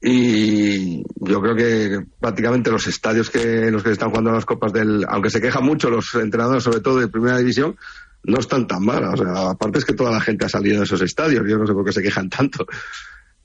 y 0.00 1.02
yo 1.16 1.40
creo 1.40 1.54
que 1.54 2.04
prácticamente 2.20 2.70
los 2.70 2.86
estadios 2.86 3.30
que 3.30 3.70
los 3.70 3.82
que 3.82 3.92
están 3.92 4.10
jugando 4.10 4.32
las 4.32 4.44
copas 4.44 4.72
del, 4.72 5.04
aunque 5.08 5.30
se 5.30 5.40
quejan 5.40 5.64
mucho 5.64 5.90
los 5.90 6.14
entrenadores, 6.14 6.64
sobre 6.64 6.80
todo 6.80 6.98
de 6.98 7.08
primera 7.08 7.38
división, 7.38 7.76
no 8.24 8.38
están 8.38 8.66
tan 8.66 8.84
mal. 8.84 9.04
O 9.04 9.16
sea, 9.16 9.50
aparte 9.50 9.78
es 9.78 9.84
que 9.84 9.94
toda 9.94 10.10
la 10.10 10.20
gente 10.20 10.44
ha 10.44 10.48
salido 10.48 10.78
de 10.78 10.84
esos 10.84 11.02
estadios. 11.02 11.44
Yo 11.48 11.56
no 11.56 11.66
sé 11.66 11.72
por 11.72 11.84
qué 11.84 11.92
se 11.92 12.02
quejan 12.02 12.28
tanto. 12.28 12.66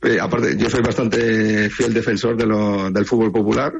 Eh, 0.02 0.20
aparte, 0.22 0.56
yo 0.58 0.70
soy 0.70 0.82
bastante 0.82 1.70
fiel 1.70 1.94
defensor 1.94 2.38
de 2.38 2.46
lo, 2.46 2.92
del 2.92 3.06
fútbol 3.06 3.32
popular, 3.32 3.74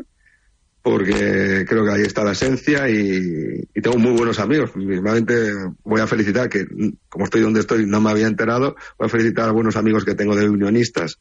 porque 0.82 1.66
creo 1.68 1.84
que 1.84 1.92
ahí 1.92 2.02
está 2.02 2.24
la 2.24 2.32
esencia 2.32 2.90
y, 2.90 3.62
tengo 3.82 3.98
muy 3.98 4.14
buenos 4.14 4.40
amigos. 4.40 4.76
Mismamente 4.76 5.52
voy 5.84 6.02
a 6.02 6.08
felicitar, 6.08 6.50
que 6.50 6.66
como 7.10 7.26
estoy 7.26 7.42
donde 7.42 7.60
estoy 7.60 7.86
no 7.86 8.02
me 8.02 8.10
había 8.10 8.28
enterado, 8.28 8.76
voy 8.98 9.08
a 9.08 9.10
felicitar 9.10 9.50
a 9.50 9.52
buenos 9.52 9.76
amigos 9.76 10.06
que 10.06 10.16
tengo 10.16 10.36
de 10.36 10.50
unionistas. 10.50 11.20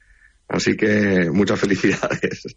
Así 0.48 0.76
que 0.76 1.28
muchas 1.32 1.58
felicidades. 1.58 2.56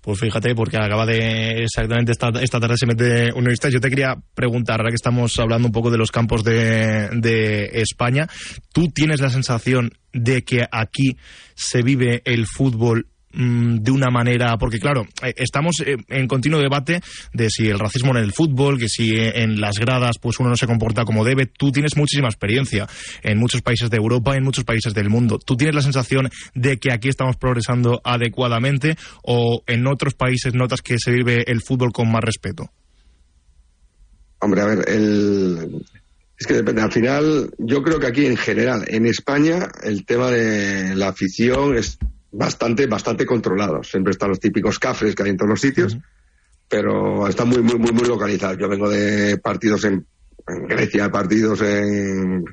Pues 0.00 0.18
fíjate, 0.18 0.54
porque 0.56 0.76
acaba 0.76 1.06
de 1.06 1.62
exactamente 1.62 2.10
esta, 2.10 2.30
esta 2.42 2.58
tarde 2.58 2.74
se 2.76 2.86
mete 2.86 3.32
unionistas. 3.32 3.72
Yo 3.72 3.80
te 3.80 3.88
quería 3.88 4.16
preguntar, 4.34 4.80
ahora 4.80 4.90
que 4.90 4.96
estamos 4.96 5.38
hablando 5.38 5.68
un 5.68 5.72
poco 5.72 5.90
de 5.90 5.98
los 5.98 6.10
campos 6.10 6.42
de, 6.42 7.08
de 7.12 7.70
España, 7.74 8.26
¿tú 8.72 8.88
tienes 8.92 9.20
la 9.20 9.30
sensación 9.30 9.92
de 10.12 10.42
que 10.42 10.66
aquí 10.72 11.16
se 11.54 11.82
vive 11.82 12.22
el 12.24 12.46
fútbol 12.46 13.06
de 13.32 13.90
una 13.90 14.10
manera, 14.10 14.56
porque 14.58 14.78
claro, 14.78 15.06
eh, 15.22 15.32
estamos 15.36 15.76
eh, 15.84 15.96
en 16.08 16.26
continuo 16.26 16.60
debate 16.60 17.00
de 17.32 17.48
si 17.48 17.68
el 17.68 17.78
racismo 17.78 18.10
en 18.10 18.24
el 18.24 18.32
fútbol, 18.32 18.78
que 18.78 18.88
si 18.88 19.14
eh, 19.14 19.42
en 19.42 19.60
las 19.60 19.78
gradas 19.78 20.16
pues 20.20 20.40
uno 20.40 20.50
no 20.50 20.56
se 20.56 20.66
comporta 20.66 21.04
como 21.04 21.24
debe. 21.24 21.46
Tú 21.46 21.70
tienes 21.70 21.96
muchísima 21.96 22.28
experiencia 22.28 22.88
en 23.22 23.38
muchos 23.38 23.62
países 23.62 23.90
de 23.90 23.96
Europa 23.96 24.36
en 24.36 24.44
muchos 24.44 24.64
países 24.64 24.94
del 24.94 25.08
mundo. 25.08 25.38
¿Tú 25.38 25.56
tienes 25.56 25.74
la 25.74 25.82
sensación 25.82 26.28
de 26.54 26.78
que 26.78 26.92
aquí 26.92 27.08
estamos 27.08 27.36
progresando 27.36 28.00
adecuadamente 28.04 28.96
o 29.22 29.62
en 29.66 29.86
otros 29.86 30.14
países 30.14 30.54
notas 30.54 30.82
que 30.82 30.98
se 30.98 31.12
vive 31.12 31.44
el 31.46 31.62
fútbol 31.62 31.92
con 31.92 32.10
más 32.10 32.22
respeto? 32.22 32.70
Hombre, 34.40 34.62
a 34.62 34.66
ver, 34.66 34.88
el, 34.88 35.84
es 36.38 36.46
que 36.46 36.54
depende. 36.54 36.80
Al 36.80 36.90
final, 36.90 37.50
yo 37.58 37.82
creo 37.82 38.00
que 38.00 38.06
aquí 38.06 38.26
en 38.26 38.36
general, 38.36 38.84
en 38.88 39.06
España, 39.06 39.68
el 39.82 40.06
tema 40.06 40.30
de 40.30 40.96
la 40.96 41.08
afición 41.08 41.76
es 41.76 41.98
bastante, 42.32 42.86
bastante 42.86 43.26
controlado. 43.26 43.82
Siempre 43.82 44.12
están 44.12 44.30
los 44.30 44.40
típicos 44.40 44.78
cafres 44.78 45.14
que 45.14 45.22
hay 45.22 45.30
en 45.30 45.36
todos 45.36 45.50
los 45.50 45.60
sitios, 45.60 45.96
pero 46.68 47.26
está 47.28 47.44
muy, 47.44 47.62
muy, 47.62 47.78
muy, 47.78 47.92
muy 47.92 48.06
localizado. 48.06 48.56
Yo 48.58 48.68
vengo 48.68 48.88
de 48.88 49.38
partidos 49.38 49.84
en, 49.84 50.06
Grecia, 50.68 51.10
partidos 51.10 51.60
en, 51.62 52.44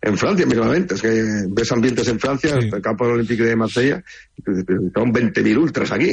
en 0.00 0.18
Francia 0.18 0.46
mismamente. 0.46 0.94
Es 0.94 1.02
que 1.02 1.22
ves 1.48 1.72
ambientes 1.72 2.08
en 2.08 2.20
Francia, 2.20 2.54
en 2.54 2.74
el 2.74 2.82
campo 2.82 3.04
olímpico 3.04 3.44
de 3.44 3.56
Marsella, 3.56 4.02
son 4.44 5.12
20.000 5.12 5.56
ultras 5.58 5.92
aquí. 5.92 6.12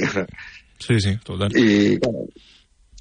Sí, 0.80 1.00
sí, 1.00 1.18
total. 1.24 1.56
Y, 1.58 2.00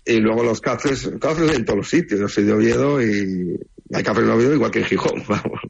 y 0.05 0.21
luego 0.21 0.43
los 0.43 0.61
cafres, 0.61 1.11
cafres 1.21 1.57
en 1.57 1.65
todos 1.65 1.79
los 1.79 1.89
sitios. 1.89 2.21
Yo 2.21 2.29
soy 2.29 2.45
de 2.45 2.53
Oviedo 2.53 3.03
y 3.03 3.59
hay 3.93 4.03
cafés 4.03 4.25
en 4.25 4.31
Oviedo 4.31 4.55
igual 4.55 4.71
que 4.71 4.81
en 4.81 4.85
Gijón, 4.85 5.23
vamos. 5.29 5.61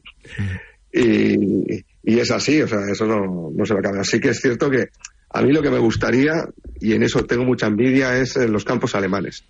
Y, 0.91 1.83
y, 2.03 2.19
es 2.19 2.31
así, 2.31 2.61
o 2.61 2.67
sea, 2.67 2.79
eso 2.91 3.05
no, 3.05 3.51
no 3.55 3.65
se 3.65 3.73
va 3.73 3.79
a 3.79 3.83
cambiar. 3.83 4.01
Así 4.01 4.19
que 4.19 4.29
es 4.29 4.41
cierto 4.41 4.69
que 4.69 4.89
a 5.29 5.41
mí 5.41 5.51
lo 5.51 5.61
que 5.61 5.71
me 5.71 5.79
gustaría, 5.79 6.47
y 6.79 6.93
en 6.93 7.03
eso 7.03 7.25
tengo 7.25 7.43
mucha 7.43 7.67
envidia, 7.67 8.17
es 8.17 8.35
en 8.37 8.51
los 8.51 8.65
campos 8.65 8.95
alemanes. 8.95 9.45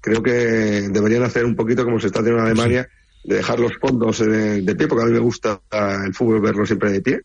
Creo 0.00 0.22
que 0.22 0.32
deberían 0.32 1.22
hacer 1.22 1.44
un 1.44 1.56
poquito 1.56 1.84
como 1.84 1.98
se 1.98 2.08
está 2.08 2.20
haciendo 2.20 2.40
en 2.40 2.46
Alemania, 2.46 2.88
de 3.24 3.36
dejar 3.36 3.58
los 3.58 3.72
fondos 3.80 4.18
de, 4.18 4.60
de, 4.60 4.76
pie, 4.76 4.86
porque 4.86 5.04
a 5.04 5.06
mí 5.06 5.12
me 5.12 5.18
gusta 5.18 5.60
el 6.04 6.14
fútbol 6.14 6.42
verlo 6.42 6.66
siempre 6.66 6.92
de 6.92 7.00
pie, 7.00 7.20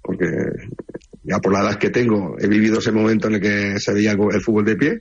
porque 0.00 0.26
ya 1.22 1.38
por 1.38 1.52
la 1.52 1.60
edad 1.60 1.78
que 1.78 1.90
tengo 1.90 2.36
he 2.38 2.48
vivido 2.48 2.78
ese 2.78 2.92
momento 2.92 3.28
en 3.28 3.34
el 3.34 3.40
que 3.40 3.80
se 3.80 3.92
veía 3.92 4.12
el 4.12 4.40
fútbol 4.40 4.64
de 4.64 4.76
pie 4.76 5.00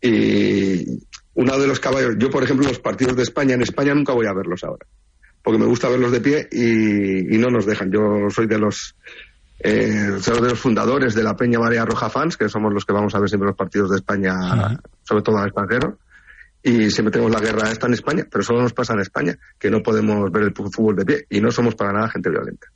y 0.00 0.98
uno 1.34 1.58
de 1.58 1.66
los 1.66 1.80
caballos, 1.80 2.16
yo 2.18 2.30
por 2.30 2.42
ejemplo 2.42 2.66
los 2.66 2.78
partidos 2.78 3.16
de 3.16 3.22
España, 3.22 3.54
en 3.54 3.62
España 3.62 3.94
nunca 3.94 4.12
voy 4.12 4.26
a 4.26 4.32
verlos 4.32 4.64
ahora, 4.64 4.86
porque 5.42 5.58
me 5.58 5.66
gusta 5.66 5.88
verlos 5.88 6.12
de 6.12 6.20
pie 6.20 6.48
y, 6.50 7.38
no 7.38 7.48
nos 7.48 7.66
dejan. 7.66 7.90
Yo 7.90 8.30
soy 8.30 8.46
de 8.46 8.58
los 8.58 8.96
eh, 9.58 10.18
soy 10.20 10.40
de 10.40 10.50
los 10.50 10.60
fundadores 10.60 11.14
de 11.14 11.22
la 11.22 11.36
Peña 11.36 11.58
María 11.58 11.84
Roja 11.84 12.10
Fans, 12.10 12.36
que 12.36 12.48
somos 12.48 12.72
los 12.72 12.84
que 12.84 12.92
vamos 12.92 13.14
a 13.14 13.20
ver 13.20 13.28
siempre 13.28 13.48
los 13.48 13.56
partidos 13.56 13.90
de 13.90 13.96
España, 13.96 14.34
sobre 15.02 15.22
todo 15.22 15.38
al 15.38 15.48
extranjero. 15.48 15.98
Y 16.62 16.90
siempre 16.90 17.10
tenemos 17.10 17.32
la 17.32 17.40
guerra 17.40 17.70
esta 17.70 17.88
en 17.88 17.94
España, 17.94 18.24
pero 18.30 18.44
solo 18.44 18.62
nos 18.62 18.72
pasa 18.72 18.94
en 18.94 19.00
España, 19.00 19.36
que 19.58 19.70
no 19.70 19.82
podemos 19.82 20.30
ver 20.30 20.44
el 20.44 20.54
fútbol 20.54 20.94
de 20.94 21.04
pie 21.04 21.26
y 21.28 21.40
no 21.40 21.50
somos 21.50 21.74
para 21.74 21.92
nada 21.92 22.08
gente 22.08 22.30
violenta. 22.30 22.68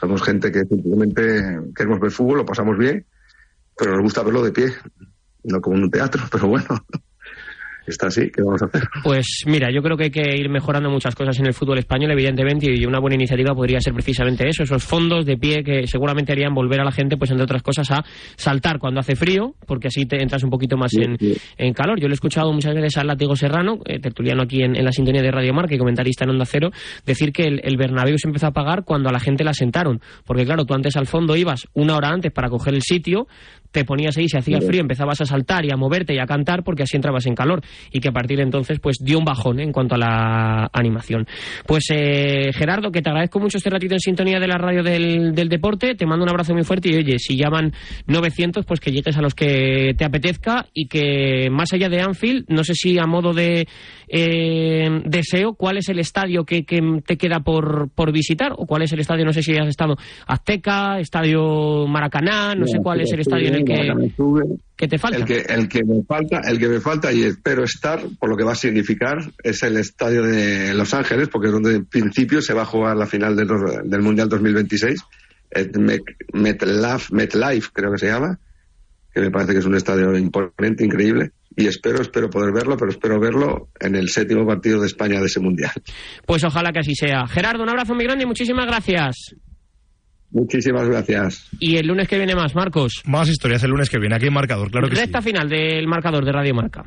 Somos 0.00 0.22
gente 0.22 0.50
que 0.50 0.60
simplemente 0.64 1.22
queremos 1.76 2.00
ver 2.00 2.10
fútbol, 2.10 2.38
lo 2.38 2.44
pasamos 2.44 2.76
bien, 2.76 3.06
pero 3.76 3.92
nos 3.92 4.02
gusta 4.02 4.24
verlo 4.24 4.42
de 4.42 4.50
pie 4.50 4.74
no 5.44 5.60
como 5.60 5.76
en 5.76 5.84
un 5.84 5.90
teatro, 5.90 6.22
pero 6.30 6.48
bueno, 6.48 6.68
está 7.86 8.06
así, 8.08 8.30
¿qué 8.30 8.42
vamos 8.42 8.62
a 8.62 8.66
hacer? 8.66 8.82
Pues 9.02 9.44
mira, 9.46 9.70
yo 9.72 9.82
creo 9.82 9.96
que 9.96 10.04
hay 10.04 10.10
que 10.10 10.36
ir 10.36 10.48
mejorando 10.48 10.90
muchas 10.90 11.14
cosas 11.14 11.38
en 11.38 11.46
el 11.46 11.54
fútbol 11.54 11.78
español, 11.78 12.10
evidentemente, 12.12 12.70
y 12.72 12.84
una 12.84 13.00
buena 13.00 13.16
iniciativa 13.16 13.54
podría 13.54 13.80
ser 13.80 13.92
precisamente 13.92 14.48
eso, 14.48 14.62
esos 14.62 14.82
fondos 14.84 15.26
de 15.26 15.36
pie 15.36 15.62
que 15.62 15.86
seguramente 15.86 16.32
harían 16.32 16.54
volver 16.54 16.80
a 16.80 16.84
la 16.84 16.92
gente, 16.92 17.16
pues 17.16 17.30
entre 17.30 17.44
otras 17.44 17.62
cosas, 17.62 17.90
a 17.90 18.04
saltar 18.36 18.78
cuando 18.78 19.00
hace 19.00 19.16
frío, 19.16 19.54
porque 19.66 19.88
así 19.88 20.06
te 20.06 20.22
entras 20.22 20.42
un 20.42 20.50
poquito 20.50 20.76
más 20.76 20.92
en, 20.94 21.16
en, 21.56 21.72
calor. 21.72 22.00
Yo 22.00 22.08
lo 22.08 22.12
he 22.12 22.14
escuchado 22.14 22.52
muchas 22.52 22.74
veces 22.74 22.96
al 22.98 23.06
Látigo 23.06 23.36
Serrano, 23.36 23.78
eh, 23.84 23.98
tertuliano 24.00 24.42
aquí 24.42 24.62
en, 24.62 24.72
la 24.84 24.92
sintonía 24.92 25.22
de 25.22 25.30
Radio 25.30 25.52
Marca 25.52 25.74
y 25.74 25.78
comentarista 25.78 26.24
en 26.24 26.30
Onda 26.30 26.44
Cero, 26.44 26.70
decir 27.04 27.32
que 27.32 27.44
el, 27.44 27.60
el 27.64 27.76
Bernabéu 27.76 28.18
se 28.18 28.28
empezó 28.28 28.46
a 28.46 28.52
pagar 28.52 28.84
cuando 28.84 29.08
a 29.08 29.12
la 29.12 29.20
gente 29.20 29.44
la 29.44 29.54
sentaron, 29.54 30.00
porque 30.24 30.44
claro, 30.44 30.64
tú 30.64 30.74
antes 30.74 30.96
al 30.96 31.06
fondo 31.06 31.36
ibas 31.36 31.66
una 31.74 31.96
hora 31.96 32.08
antes 32.08 32.32
para 32.32 32.48
coger 32.48 32.74
el 32.74 32.82
sitio, 32.82 33.26
te 33.70 33.84
ponías 33.84 34.16
ahí, 34.16 34.28
se 34.28 34.38
hacía 34.38 34.60
frío, 34.60 34.80
empezabas 34.80 35.20
a 35.20 35.24
saltar 35.24 35.64
y 35.64 35.70
a 35.70 35.76
moverte 35.76 36.14
y 36.14 36.18
a 36.18 36.26
cantar 36.26 36.62
porque 36.64 36.82
así 36.82 36.96
entrabas 36.96 37.26
en 37.26 37.34
calor 37.34 37.62
y 37.92 38.00
que 38.00 38.08
a 38.08 38.12
partir 38.12 38.38
de 38.38 38.44
entonces 38.44 38.78
pues 38.80 38.98
dio 39.00 39.18
un 39.18 39.24
bajón 39.24 39.60
¿eh? 39.60 39.64
en 39.64 39.72
cuanto 39.72 39.94
a 39.94 39.98
la 39.98 40.70
animación. 40.72 41.26
Pues 41.66 41.84
eh, 41.92 42.52
Gerardo, 42.52 42.90
que 42.90 43.02
te 43.02 43.10
agradezco 43.10 43.38
mucho 43.38 43.58
este 43.58 43.70
ratito 43.70 43.94
en 43.94 44.00
sintonía 44.00 44.40
de 44.40 44.48
la 44.48 44.58
radio 44.58 44.82
del, 44.82 45.34
del, 45.34 45.48
deporte, 45.48 45.94
te 45.94 46.06
mando 46.06 46.24
un 46.24 46.30
abrazo 46.30 46.52
muy 46.52 46.64
fuerte 46.64 46.90
y 46.90 46.96
oye, 46.96 47.18
si 47.18 47.36
llaman 47.36 47.72
900 48.06 48.64
pues 48.64 48.80
que 48.80 48.90
llegues 48.90 49.16
a 49.16 49.22
los 49.22 49.34
que 49.34 49.94
te 49.96 50.04
apetezca 50.04 50.66
y 50.72 50.86
que 50.86 51.48
más 51.50 51.72
allá 51.72 51.88
de 51.88 52.00
Anfield, 52.00 52.46
no 52.48 52.64
sé 52.64 52.74
si 52.74 52.98
a 52.98 53.06
modo 53.06 53.32
de 53.32 53.66
eh, 54.08 54.88
deseo, 55.04 55.54
¿cuál 55.54 55.78
es 55.78 55.88
el 55.88 55.98
estadio 55.98 56.44
que, 56.44 56.64
que 56.64 56.80
te 57.06 57.16
queda 57.16 57.40
por, 57.40 57.90
por 57.94 58.12
visitar 58.12 58.52
o 58.56 58.66
cuál 58.66 58.82
es 58.82 58.92
el 58.92 59.00
estadio, 59.00 59.24
no 59.24 59.32
sé 59.32 59.42
si 59.42 59.56
has 59.56 59.68
estado 59.68 59.96
Azteca, 60.26 60.98
Estadio 60.98 61.86
Maracaná, 61.86 62.54
no 62.54 62.66
sé 62.66 62.78
cuál 62.82 63.00
es 63.00 63.12
el 63.12 63.20
estadio 63.20 63.48
en 63.48 63.54
el 63.54 63.59
que, 63.64 64.88
te 64.88 64.98
falta. 64.98 65.18
El 65.18 65.24
que, 65.24 65.40
el 65.40 65.68
que 65.68 65.84
me 65.84 66.02
falta, 66.02 66.40
el 66.48 66.58
que 66.58 66.68
me 66.68 66.80
falta 66.80 67.12
y 67.12 67.22
espero 67.22 67.64
estar, 67.64 68.00
por 68.18 68.28
lo 68.28 68.36
que 68.36 68.44
va 68.44 68.52
a 68.52 68.56
significar, 68.56 69.18
es 69.42 69.62
el 69.62 69.76
estadio 69.76 70.22
de 70.22 70.74
Los 70.74 70.94
Ángeles, 70.94 71.28
porque 71.28 71.48
es 71.48 71.52
donde 71.52 71.76
en 71.76 71.84
principio 71.86 72.40
se 72.42 72.54
va 72.54 72.62
a 72.62 72.66
jugar 72.66 72.96
la 72.96 73.06
final 73.06 73.36
del, 73.36 73.48
del 73.84 74.02
Mundial 74.02 74.28
2026. 74.28 75.00
MetLife, 76.32 77.14
MetLife 77.14 77.70
creo 77.72 77.92
que 77.92 77.98
se 77.98 78.06
llama, 78.06 78.38
que 79.12 79.20
me 79.20 79.30
parece 79.30 79.52
que 79.52 79.58
es 79.58 79.66
un 79.66 79.74
estadio 79.74 80.16
imponente, 80.16 80.84
increíble 80.84 81.32
y 81.56 81.66
espero, 81.66 82.00
espero 82.00 82.30
poder 82.30 82.52
verlo, 82.52 82.76
pero 82.76 82.90
espero 82.90 83.20
verlo 83.20 83.68
en 83.80 83.96
el 83.96 84.08
séptimo 84.08 84.46
partido 84.46 84.80
de 84.80 84.86
España 84.86 85.18
de 85.18 85.26
ese 85.26 85.40
Mundial. 85.40 85.72
Pues 86.26 86.44
ojalá 86.44 86.72
que 86.72 86.80
así 86.80 86.94
sea. 86.94 87.26
Gerardo, 87.26 87.62
un 87.62 87.68
abrazo 87.68 87.94
muy 87.94 88.04
grande 88.04 88.24
y 88.24 88.26
muchísimas 88.26 88.66
gracias. 88.66 89.34
Muchísimas 90.30 90.88
gracias. 90.88 91.48
Y 91.58 91.76
el 91.76 91.86
lunes 91.86 92.08
que 92.08 92.16
viene 92.16 92.34
más, 92.34 92.54
Marcos. 92.54 93.02
Más 93.04 93.28
historias 93.28 93.62
el 93.64 93.70
lunes 93.70 93.90
que 93.90 93.98
viene. 93.98 94.14
Aquí 94.14 94.26
en 94.26 94.32
Marcador, 94.32 94.70
claro 94.70 94.88
que 94.88 94.94
Recta 94.94 95.20
final 95.20 95.48
del 95.48 95.86
marcador 95.86 96.24
de 96.24 96.32
Radio 96.32 96.54
Marca. 96.54 96.84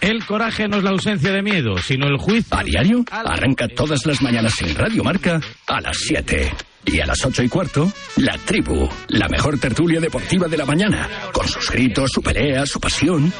El 0.00 0.24
coraje 0.26 0.68
no 0.68 0.76
es 0.76 0.84
la 0.84 0.90
ausencia 0.90 1.32
de 1.32 1.42
miedo, 1.42 1.78
sino 1.78 2.06
el 2.06 2.18
juicio. 2.18 2.56
A 2.56 2.62
diario, 2.62 3.04
arranca 3.10 3.66
todas 3.68 4.04
las 4.04 4.20
mañanas 4.20 4.60
en 4.60 4.74
Radio 4.74 5.02
Marca 5.02 5.40
a 5.66 5.80
las 5.80 5.96
7. 5.98 6.52
Y 6.88 7.00
a 7.00 7.06
las 7.06 7.24
ocho 7.24 7.42
y 7.42 7.48
cuarto, 7.48 7.92
La 8.16 8.38
Tribu, 8.38 8.88
la 9.08 9.28
mejor 9.28 9.58
tertulia 9.58 9.98
deportiva 9.98 10.46
de 10.46 10.56
la 10.56 10.64
mañana, 10.64 11.08
con 11.32 11.48
sus 11.48 11.68
gritos, 11.70 12.12
su 12.12 12.22
pelea, 12.22 12.64
su 12.64 12.78
pasión. 12.78 13.32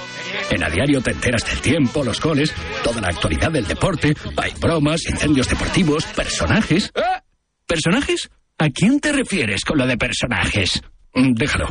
En 0.50 0.64
a 0.64 0.68
diario 0.68 1.00
te 1.00 1.12
enteras 1.12 1.44
del 1.46 1.60
tiempo, 1.60 2.02
los 2.02 2.20
goles, 2.20 2.52
toda 2.82 3.00
la 3.00 3.08
actualidad 3.08 3.52
del 3.52 3.66
deporte, 3.66 4.14
hay 4.36 4.52
bromas, 4.60 5.06
incendios 5.08 5.48
deportivos, 5.48 6.04
personajes. 6.06 6.90
¿Eh? 6.96 7.00
¿Personajes? 7.68 8.28
¿A 8.58 8.70
quién 8.70 9.00
te 9.00 9.12
refieres 9.12 9.64
con 9.66 9.76
lo 9.76 9.86
de 9.86 9.98
personajes? 9.98 10.82
Mm, 11.12 11.34
déjalo. 11.34 11.66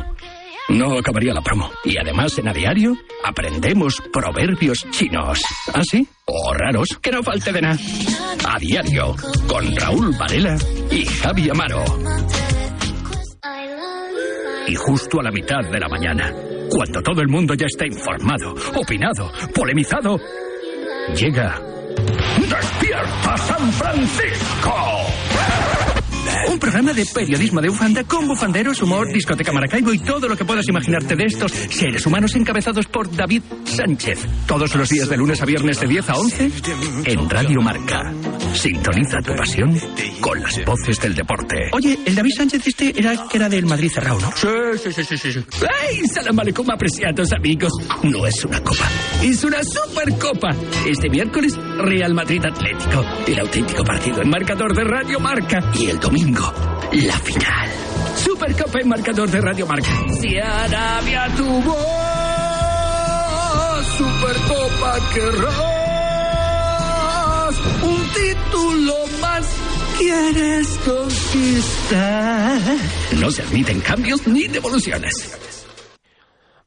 No 0.68 0.96
acabaría 0.96 1.34
la 1.34 1.42
promo. 1.42 1.68
Y 1.84 1.98
además 1.98 2.38
en 2.38 2.46
a 2.46 2.52
diario 2.52 2.96
aprendemos 3.24 4.00
proverbios 4.12 4.86
chinos. 4.92 5.40
¿Ah, 5.74 5.82
sí? 5.82 6.06
O 6.26 6.54
raros, 6.54 6.96
que 7.02 7.10
no 7.10 7.24
falte 7.24 7.52
de 7.52 7.60
nada. 7.60 7.78
A 8.48 8.58
diario, 8.60 9.16
con 9.48 9.74
Raúl 9.74 10.16
Varela 10.16 10.56
y 10.90 11.04
Javi 11.04 11.50
Amaro. 11.50 11.84
Y 14.68 14.74
justo 14.76 15.18
a 15.18 15.24
la 15.24 15.32
mitad 15.32 15.62
de 15.68 15.80
la 15.80 15.88
mañana, 15.88 16.32
cuando 16.70 17.02
todo 17.02 17.20
el 17.20 17.28
mundo 17.28 17.54
ya 17.54 17.66
está 17.66 17.84
informado, 17.84 18.54
opinado, 18.76 19.32
polemizado, 19.52 20.20
llega... 21.16 21.60
¡Despierta 22.38 23.36
San 23.38 23.72
Francisco! 23.72 24.95
Un 26.56 26.60
programa 26.60 26.94
de 26.94 27.04
periodismo 27.04 27.60
de 27.60 27.68
bufanda 27.68 28.02
con 28.04 28.26
bufanderos, 28.26 28.80
humor, 28.80 29.12
discoteca 29.12 29.52
Maracaibo 29.52 29.92
y 29.92 29.98
todo 29.98 30.26
lo 30.26 30.34
que 30.38 30.46
puedas 30.46 30.66
imaginarte 30.66 31.14
de 31.14 31.24
estos 31.26 31.52
seres 31.52 32.06
humanos 32.06 32.34
encabezados 32.34 32.86
por 32.86 33.14
David 33.14 33.42
Sánchez. 33.66 34.20
Todos 34.46 34.74
los 34.74 34.88
días 34.88 35.06
de 35.10 35.18
lunes 35.18 35.42
a 35.42 35.44
viernes 35.44 35.78
de 35.78 35.86
10 35.86 36.08
a 36.08 36.14
11 36.14 36.50
en 37.04 37.28
Radio 37.28 37.60
Marca. 37.60 38.10
Sintoniza 38.54 39.18
tu 39.18 39.36
pasión 39.36 39.78
con 40.18 40.40
las 40.40 40.64
voces 40.64 40.98
del 40.98 41.14
deporte. 41.14 41.56
Oye, 41.72 41.98
el 42.06 42.14
David 42.14 42.32
Sánchez 42.34 42.66
este 42.66 42.98
era 42.98 43.28
que 43.28 43.36
era 43.36 43.50
del 43.50 43.66
Madrid 43.66 43.90
cerrado, 43.92 44.18
¿no? 44.18 44.32
Sí, 44.34 44.48
sí, 44.82 45.04
sí, 45.04 45.18
sí. 45.18 45.32
sí. 45.32 45.44
¡Ay, 45.82 46.08
salam 46.08 46.38
aleikum, 46.40 46.70
apreciados 46.70 47.34
amigos! 47.34 47.72
No 48.02 48.26
es 48.26 48.42
una 48.46 48.62
copa, 48.62 48.88
es 49.22 49.44
una 49.44 49.62
supercopa. 49.62 50.56
Este 50.86 51.10
miércoles, 51.10 51.54
Real 51.80 52.14
Madrid 52.14 52.42
Atlético. 52.46 53.04
El 53.26 53.40
auténtico 53.40 53.84
partido 53.84 54.22
en 54.22 54.30
marcador 54.30 54.74
de 54.74 54.84
Radio 54.84 55.20
Marca. 55.20 55.70
Y 55.74 55.90
el 55.90 56.00
domingo, 56.00 56.45
la 56.92 57.18
final. 57.18 57.70
Supercopa 58.16 58.80
en 58.80 58.88
marcador 58.88 59.30
de 59.30 59.40
Radio 59.40 59.66
Marca. 59.66 59.90
Si 60.20 60.38
Arabia 60.38 61.28
tuvo 61.36 61.76
Supercopa 63.96 64.98
querrás 65.14 65.66
un 67.82 68.08
título 68.14 68.94
más 69.20 69.46
quieres 69.98 70.68
conquistar. 70.84 72.60
No 73.20 73.30
se 73.30 73.42
admiten 73.42 73.80
cambios 73.80 74.26
ni 74.26 74.46
devoluciones. 74.48 75.65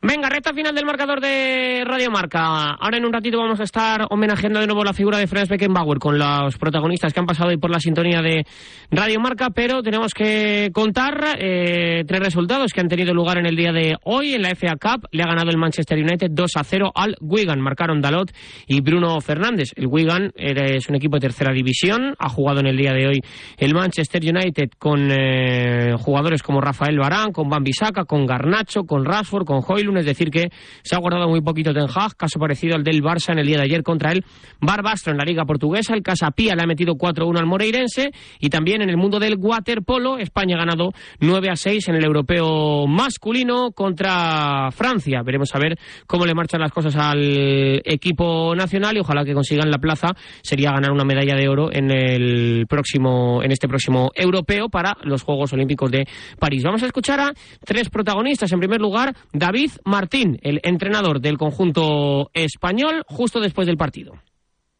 Venga, 0.01 0.29
recta 0.29 0.53
final 0.53 0.73
del 0.73 0.85
marcador 0.85 1.19
de 1.19 1.83
Radio 1.85 2.09
Marca. 2.09 2.71
Ahora 2.79 2.95
en 2.95 3.05
un 3.05 3.11
ratito 3.11 3.37
vamos 3.37 3.59
a 3.59 3.63
estar 3.63 4.07
homenajeando 4.09 4.61
de 4.61 4.65
nuevo 4.65 4.81
la 4.85 4.93
figura 4.93 5.17
de 5.17 5.27
Franz 5.27 5.49
Beckenbauer 5.49 5.99
con 5.99 6.17
los 6.17 6.57
protagonistas 6.57 7.11
que 7.11 7.19
han 7.19 7.25
pasado 7.25 7.49
hoy 7.49 7.57
por 7.57 7.69
la 7.69 7.81
sintonía 7.81 8.21
de 8.21 8.45
Radio 8.91 9.19
Marca, 9.19 9.49
pero 9.49 9.83
tenemos 9.83 10.13
que 10.13 10.69
contar 10.73 11.35
eh, 11.37 12.05
tres 12.07 12.21
resultados 12.21 12.71
que 12.71 12.79
han 12.79 12.87
tenido 12.87 13.13
lugar 13.13 13.39
en 13.39 13.45
el 13.45 13.57
día 13.57 13.73
de 13.73 13.97
hoy. 14.05 14.35
En 14.35 14.43
la 14.43 14.55
FA 14.55 14.77
Cup 14.79 15.09
le 15.11 15.21
ha 15.21 15.27
ganado 15.27 15.49
el 15.49 15.57
Manchester 15.57 15.99
United 15.99 16.29
2 16.31 16.49
a 16.55 16.63
0 16.63 16.91
al 16.95 17.17
Wigan. 17.19 17.59
Marcaron 17.59 17.99
Dalot 17.99 18.31
y 18.67 18.79
Bruno 18.79 19.19
Fernández. 19.19 19.73
El 19.75 19.87
Wigan 19.87 20.31
es 20.37 20.87
un 20.87 20.95
equipo 20.95 21.17
de 21.17 21.27
tercera 21.27 21.51
división. 21.53 22.15
Ha 22.19 22.29
jugado 22.29 22.61
en 22.61 22.67
el 22.67 22.77
día 22.77 22.93
de 22.93 23.05
hoy 23.05 23.21
el 23.57 23.73
Manchester 23.73 24.21
United 24.23 24.69
con 24.79 25.11
eh, 25.11 25.95
jugadores 25.99 26.41
como 26.41 26.61
Rafael 26.61 26.97
Barán, 26.97 27.33
con 27.33 27.49
Van 27.49 27.65
Bissaka, 27.65 28.05
con 28.05 28.25
Garnacho, 28.25 28.85
con 28.85 29.03
Rashford, 29.03 29.43
con 29.43 29.61
Hoyle 29.67 29.88
es 29.97 30.05
decir 30.05 30.29
que 30.29 30.49
se 30.83 30.95
ha 30.95 30.99
guardado 30.99 31.27
muy 31.27 31.41
poquito 31.41 31.73
Ten 31.73 31.87
Hag, 31.93 32.15
caso 32.15 32.39
parecido 32.39 32.75
al 32.75 32.83
del 32.83 33.01
Barça 33.01 33.31
en 33.31 33.39
el 33.39 33.47
día 33.47 33.57
de 33.57 33.63
ayer 33.63 33.83
contra 33.83 34.11
el 34.11 34.23
Barbastro 34.61 35.11
en 35.11 35.17
la 35.17 35.25
Liga 35.25 35.45
Portuguesa, 35.45 35.93
el 35.93 36.03
Casapía 36.03 36.55
le 36.55 36.63
ha 36.63 36.67
metido 36.67 36.95
4-1 36.95 37.39
al 37.39 37.45
Moreirense 37.45 38.11
y 38.39 38.49
también 38.49 38.81
en 38.81 38.89
el 38.89 38.97
mundo 38.97 39.19
del 39.19 39.35
waterpolo, 39.37 40.17
España 40.17 40.55
ha 40.55 40.59
ganado 40.59 40.91
9-6 41.19 41.89
en 41.89 41.95
el 41.95 42.05
europeo 42.05 42.87
masculino 42.87 43.71
contra 43.71 44.69
Francia. 44.71 45.21
Veremos 45.23 45.53
a 45.55 45.59
ver 45.59 45.77
cómo 46.07 46.25
le 46.25 46.33
marchan 46.33 46.61
las 46.61 46.71
cosas 46.71 46.95
al 46.95 47.81
equipo 47.85 48.55
nacional 48.55 48.97
y 48.97 48.99
ojalá 48.99 49.23
que 49.23 49.33
consigan 49.33 49.69
la 49.69 49.77
plaza, 49.77 50.09
sería 50.41 50.71
ganar 50.71 50.91
una 50.91 51.05
medalla 51.05 51.35
de 51.35 51.47
oro 51.47 51.69
en 51.71 51.91
el 51.91 52.65
próximo 52.67 53.41
en 53.43 53.51
este 53.51 53.67
próximo 53.67 54.11
europeo 54.15 54.69
para 54.69 54.97
los 55.03 55.23
Juegos 55.23 55.53
Olímpicos 55.53 55.91
de 55.91 56.07
París. 56.39 56.63
Vamos 56.63 56.83
a 56.83 56.87
escuchar 56.87 57.19
a 57.19 57.33
tres 57.63 57.89
protagonistas. 57.89 58.51
En 58.51 58.59
primer 58.59 58.79
lugar, 58.79 59.15
David 59.33 59.71
Martín, 59.85 60.39
el 60.41 60.59
entrenador 60.63 61.21
del 61.21 61.37
conjunto 61.37 62.29
español, 62.33 63.03
justo 63.07 63.39
después 63.39 63.67
del 63.67 63.77
partido. 63.77 64.13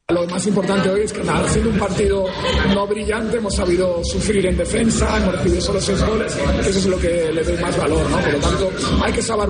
Lo 0.10 0.26
más 0.26 0.48
importante 0.48 0.90
hoy 0.90 1.02
es 1.02 1.14
que, 1.14 1.24
nada, 1.24 1.48
siendo 1.48 1.70
un 1.70 1.78
partido 1.78 2.26
no 2.74 2.88
brillante, 2.88 3.38
hemos 3.38 3.56
sabido 3.56 4.04
sufrir 4.04 4.44
en 4.48 4.58
defensa, 4.58 5.18
hemos 5.18 5.36
recibido 5.36 5.62
solo 5.62 5.80
seis 5.80 6.04
goles, 6.04 6.36
eso 6.62 6.80
es 6.80 6.86
lo 6.88 6.98
que 6.98 7.32
le 7.32 7.44
doy 7.44 7.58
más 7.62 7.78
valor, 7.78 8.10
¿no? 8.10 8.18
Por 8.18 8.34
lo 8.34 8.40
tanto, 8.40 8.72
hay 9.04 9.14
que 9.14 9.22
saber, 9.22 9.50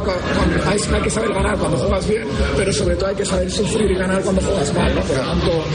hay, 0.66 1.02
que 1.02 1.10
saber 1.10 1.34
ganar 1.34 1.58
cuando 1.58 1.78
juegas 1.78 2.10
bien, 2.10 2.28
pero 2.58 2.74
sobre 2.74 2.96
todo 2.98 3.08
hay 3.08 3.16
que 3.16 3.24
saber 3.24 3.50
sufrir 3.50 3.90
y 3.90 3.96
ganar 3.96 4.22
cuando 4.22 4.42
juegas 4.42 4.74
mal, 4.74 4.96
¿no? 4.96 5.02
Por 5.02 5.16
lo 5.16 5.24
tanto, 5.24 5.66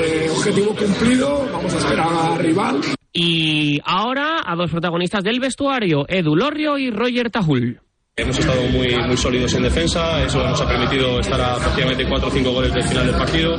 eh, 0.00 0.28
objetivo 0.36 0.74
cumplido, 0.74 1.48
vamos 1.52 1.74
a 1.74 1.78
esperar 1.78 2.08
al 2.12 2.38
rival. 2.40 2.80
Y 3.12 3.78
ahora 3.84 4.38
a 4.44 4.56
dos 4.56 4.72
protagonistas 4.72 5.22
del 5.22 5.38
vestuario, 5.38 6.04
Edu 6.08 6.34
Lorrio 6.34 6.78
y 6.78 6.90
Roger 6.90 7.30
Tajul. 7.30 7.80
Hemos 8.14 8.38
estado 8.38 8.60
muy, 8.68 8.94
muy 9.06 9.16
sólidos 9.16 9.54
en 9.54 9.62
defensa, 9.62 10.22
eso 10.22 10.46
nos 10.46 10.60
ha 10.60 10.68
permitido 10.68 11.18
estar 11.18 11.40
a 11.40 11.56
prácticamente 11.56 12.06
4 12.06 12.28
o 12.28 12.30
5 12.30 12.52
goles 12.52 12.74
del 12.74 12.82
final 12.82 13.06
del 13.06 13.16
partido 13.16 13.56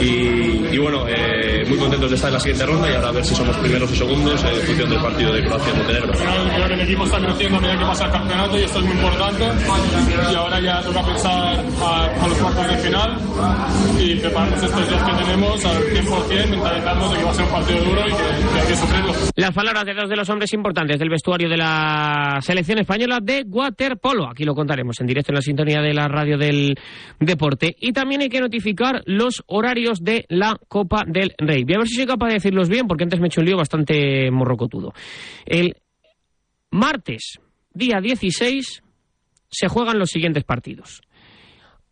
y, 0.00 0.76
bueno, 0.76 1.06
eh, 1.06 1.64
muy 1.68 1.78
contentos 1.78 2.10
de 2.10 2.16
estar 2.16 2.26
en 2.26 2.34
la 2.34 2.40
siguiente 2.40 2.66
ronda 2.66 2.90
y 2.90 2.94
ahora 2.94 3.10
a 3.10 3.12
ver 3.12 3.24
si 3.24 3.32
somos 3.32 3.56
primeros 3.58 3.92
o 3.92 3.94
segundos 3.94 4.42
en 4.42 4.56
función 4.66 4.90
del 4.90 5.00
partido 5.00 5.32
de 5.32 5.44
Croacia-Montenegro. 5.44 6.12
Creo 6.14 6.66
que 6.66 6.74
el 6.74 6.80
equipo 6.80 7.04
está 7.04 7.18
creciendo 7.20 7.58
a 7.58 7.60
medida 7.60 7.78
que 7.78 7.84
pasa 7.84 8.04
el 8.06 8.10
campeonato 8.10 8.58
y 8.58 8.62
esto 8.62 8.78
es 8.80 8.84
muy 8.86 8.94
importante 8.96 9.44
y 10.32 10.34
ahora 10.34 10.60
ya 10.60 10.82
toca 10.82 11.04
pensar 11.04 11.64
a, 11.80 12.26
los 12.26 12.38
cuartos 12.38 12.66
de 12.66 12.76
final 12.78 13.18
y 14.00 14.16
prepararnos 14.16 14.62
estos 14.64 14.90
dos 14.90 15.00
que 15.00 15.24
tenemos 15.24 15.64
al 15.64 15.76
100% 15.76 16.50
mentalizarnos 16.50 17.12
de 17.12 17.18
que 17.18 17.24
va 17.24 17.30
a 17.30 17.34
ser 17.34 17.44
un 17.44 17.50
partido 17.52 17.84
duro 17.84 18.00
y 18.00 18.10
que, 18.10 18.52
que 18.52 18.60
hay 18.60 18.66
que 18.66 18.74
sufrirlo. 18.74 19.12
Las 19.36 19.52
palabras 19.52 19.84
de 19.84 19.94
dos 19.94 20.08
de 20.08 20.16
los 20.16 20.28
hombres 20.28 20.52
importantes 20.54 20.98
del 20.98 21.08
vestuario 21.08 21.48
de 21.48 21.56
la 21.56 22.40
selección 22.40 22.80
española 22.80 23.20
de 23.22 23.44
Polo. 23.96 24.28
Aquí 24.28 24.44
lo 24.44 24.54
contaremos 24.54 25.00
en 25.00 25.06
directo 25.06 25.32
en 25.32 25.36
la 25.36 25.42
sintonía 25.42 25.80
de 25.80 25.94
la 25.94 26.08
radio 26.08 26.38
del 26.38 26.74
deporte. 27.20 27.74
Y 27.80 27.92
también 27.92 28.22
hay 28.22 28.28
que 28.28 28.40
notificar 28.40 29.02
los 29.06 29.42
horarios 29.46 30.02
de 30.02 30.24
la 30.28 30.58
Copa 30.68 31.04
del 31.06 31.34
Rey. 31.38 31.64
Voy 31.64 31.74
a 31.74 31.78
ver 31.78 31.88
si 31.88 31.96
soy 31.96 32.06
capaz 32.06 32.28
de 32.28 32.34
decirlos 32.34 32.68
bien, 32.68 32.86
porque 32.86 33.04
antes 33.04 33.20
me 33.20 33.26
he 33.26 33.28
hecho 33.28 33.40
un 33.40 33.46
lío 33.46 33.56
bastante 33.56 34.30
morrocotudo. 34.30 34.92
El 35.46 35.76
martes, 36.70 37.38
día 37.72 38.00
16, 38.00 38.82
se 39.48 39.68
juegan 39.68 39.98
los 39.98 40.10
siguientes 40.10 40.44
partidos. 40.44 41.02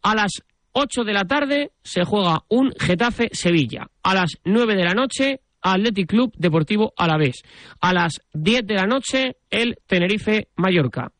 A 0.02 0.14
las 0.14 0.30
8 0.72 1.04
de 1.04 1.12
la 1.12 1.24
tarde 1.24 1.72
se 1.82 2.04
juega 2.04 2.44
un 2.48 2.72
Getafe-Sevilla. 2.78 3.88
A 4.02 4.14
las 4.14 4.38
9 4.44 4.76
de 4.76 4.84
la 4.84 4.94
noche, 4.94 5.40
Athletic 5.62 6.08
Club 6.08 6.32
Deportivo 6.36 6.92
Alavés. 6.96 7.42
A 7.80 7.92
las 7.92 8.20
10 8.32 8.66
de 8.66 8.74
la 8.74 8.86
noche, 8.86 9.36
el 9.50 9.78
Tenerife-Mallorca. 9.86 11.12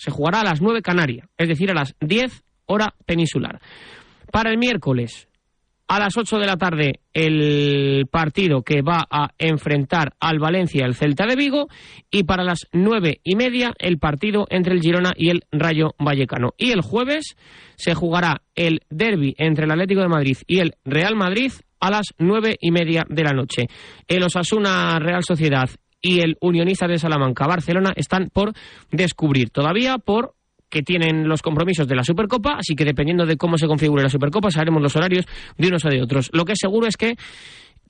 Se 0.00 0.10
jugará 0.10 0.40
a 0.40 0.44
las 0.44 0.62
9 0.62 0.80
Canarias, 0.80 1.28
es 1.36 1.46
decir, 1.46 1.70
a 1.70 1.74
las 1.74 1.94
10 2.00 2.42
hora 2.64 2.94
peninsular. 3.04 3.60
Para 4.32 4.50
el 4.50 4.56
miércoles, 4.56 5.28
a 5.88 5.98
las 5.98 6.16
8 6.16 6.38
de 6.38 6.46
la 6.46 6.56
tarde, 6.56 7.00
el 7.12 8.06
partido 8.10 8.62
que 8.62 8.80
va 8.80 9.06
a 9.10 9.30
enfrentar 9.36 10.14
al 10.20 10.38
Valencia 10.38 10.86
el 10.86 10.94
Celta 10.94 11.26
de 11.26 11.36
Vigo. 11.36 11.68
Y 12.10 12.22
para 12.22 12.44
las 12.44 12.68
9 12.72 13.20
y 13.22 13.36
media, 13.36 13.74
el 13.78 13.98
partido 13.98 14.46
entre 14.48 14.72
el 14.72 14.80
Girona 14.80 15.12
y 15.14 15.28
el 15.28 15.42
Rayo 15.52 15.96
Vallecano. 15.98 16.54
Y 16.56 16.70
el 16.70 16.80
jueves 16.80 17.36
se 17.76 17.94
jugará 17.94 18.40
el 18.54 18.80
derby 18.88 19.34
entre 19.36 19.66
el 19.66 19.72
Atlético 19.72 20.00
de 20.00 20.08
Madrid 20.08 20.38
y 20.46 20.60
el 20.60 20.76
Real 20.84 21.14
Madrid 21.14 21.52
a 21.80 21.90
las 21.90 22.14
9 22.16 22.56
y 22.58 22.70
media 22.70 23.04
de 23.06 23.24
la 23.24 23.32
noche. 23.32 23.66
El 24.08 24.22
Osasuna 24.22 24.98
Real 24.98 25.24
Sociedad 25.24 25.68
y 26.00 26.20
el 26.20 26.36
Unionista 26.40 26.86
de 26.86 26.98
Salamanca 26.98 27.46
Barcelona 27.46 27.92
están 27.96 28.28
por 28.32 28.52
descubrir 28.90 29.50
todavía 29.50 29.98
por 29.98 30.34
que 30.68 30.82
tienen 30.82 31.28
los 31.28 31.42
compromisos 31.42 31.88
de 31.88 31.96
la 31.96 32.04
Supercopa, 32.04 32.54
así 32.58 32.74
que 32.76 32.84
dependiendo 32.84 33.26
de 33.26 33.36
cómo 33.36 33.58
se 33.58 33.66
configure 33.66 34.04
la 34.04 34.08
Supercopa, 34.08 34.50
sabremos 34.50 34.80
los 34.80 34.94
horarios 34.94 35.26
de 35.58 35.66
unos 35.66 35.84
o 35.84 35.88
de 35.88 36.00
otros. 36.00 36.30
Lo 36.32 36.44
que 36.44 36.52
es 36.52 36.58
seguro 36.60 36.86
es 36.86 36.96
que 36.96 37.16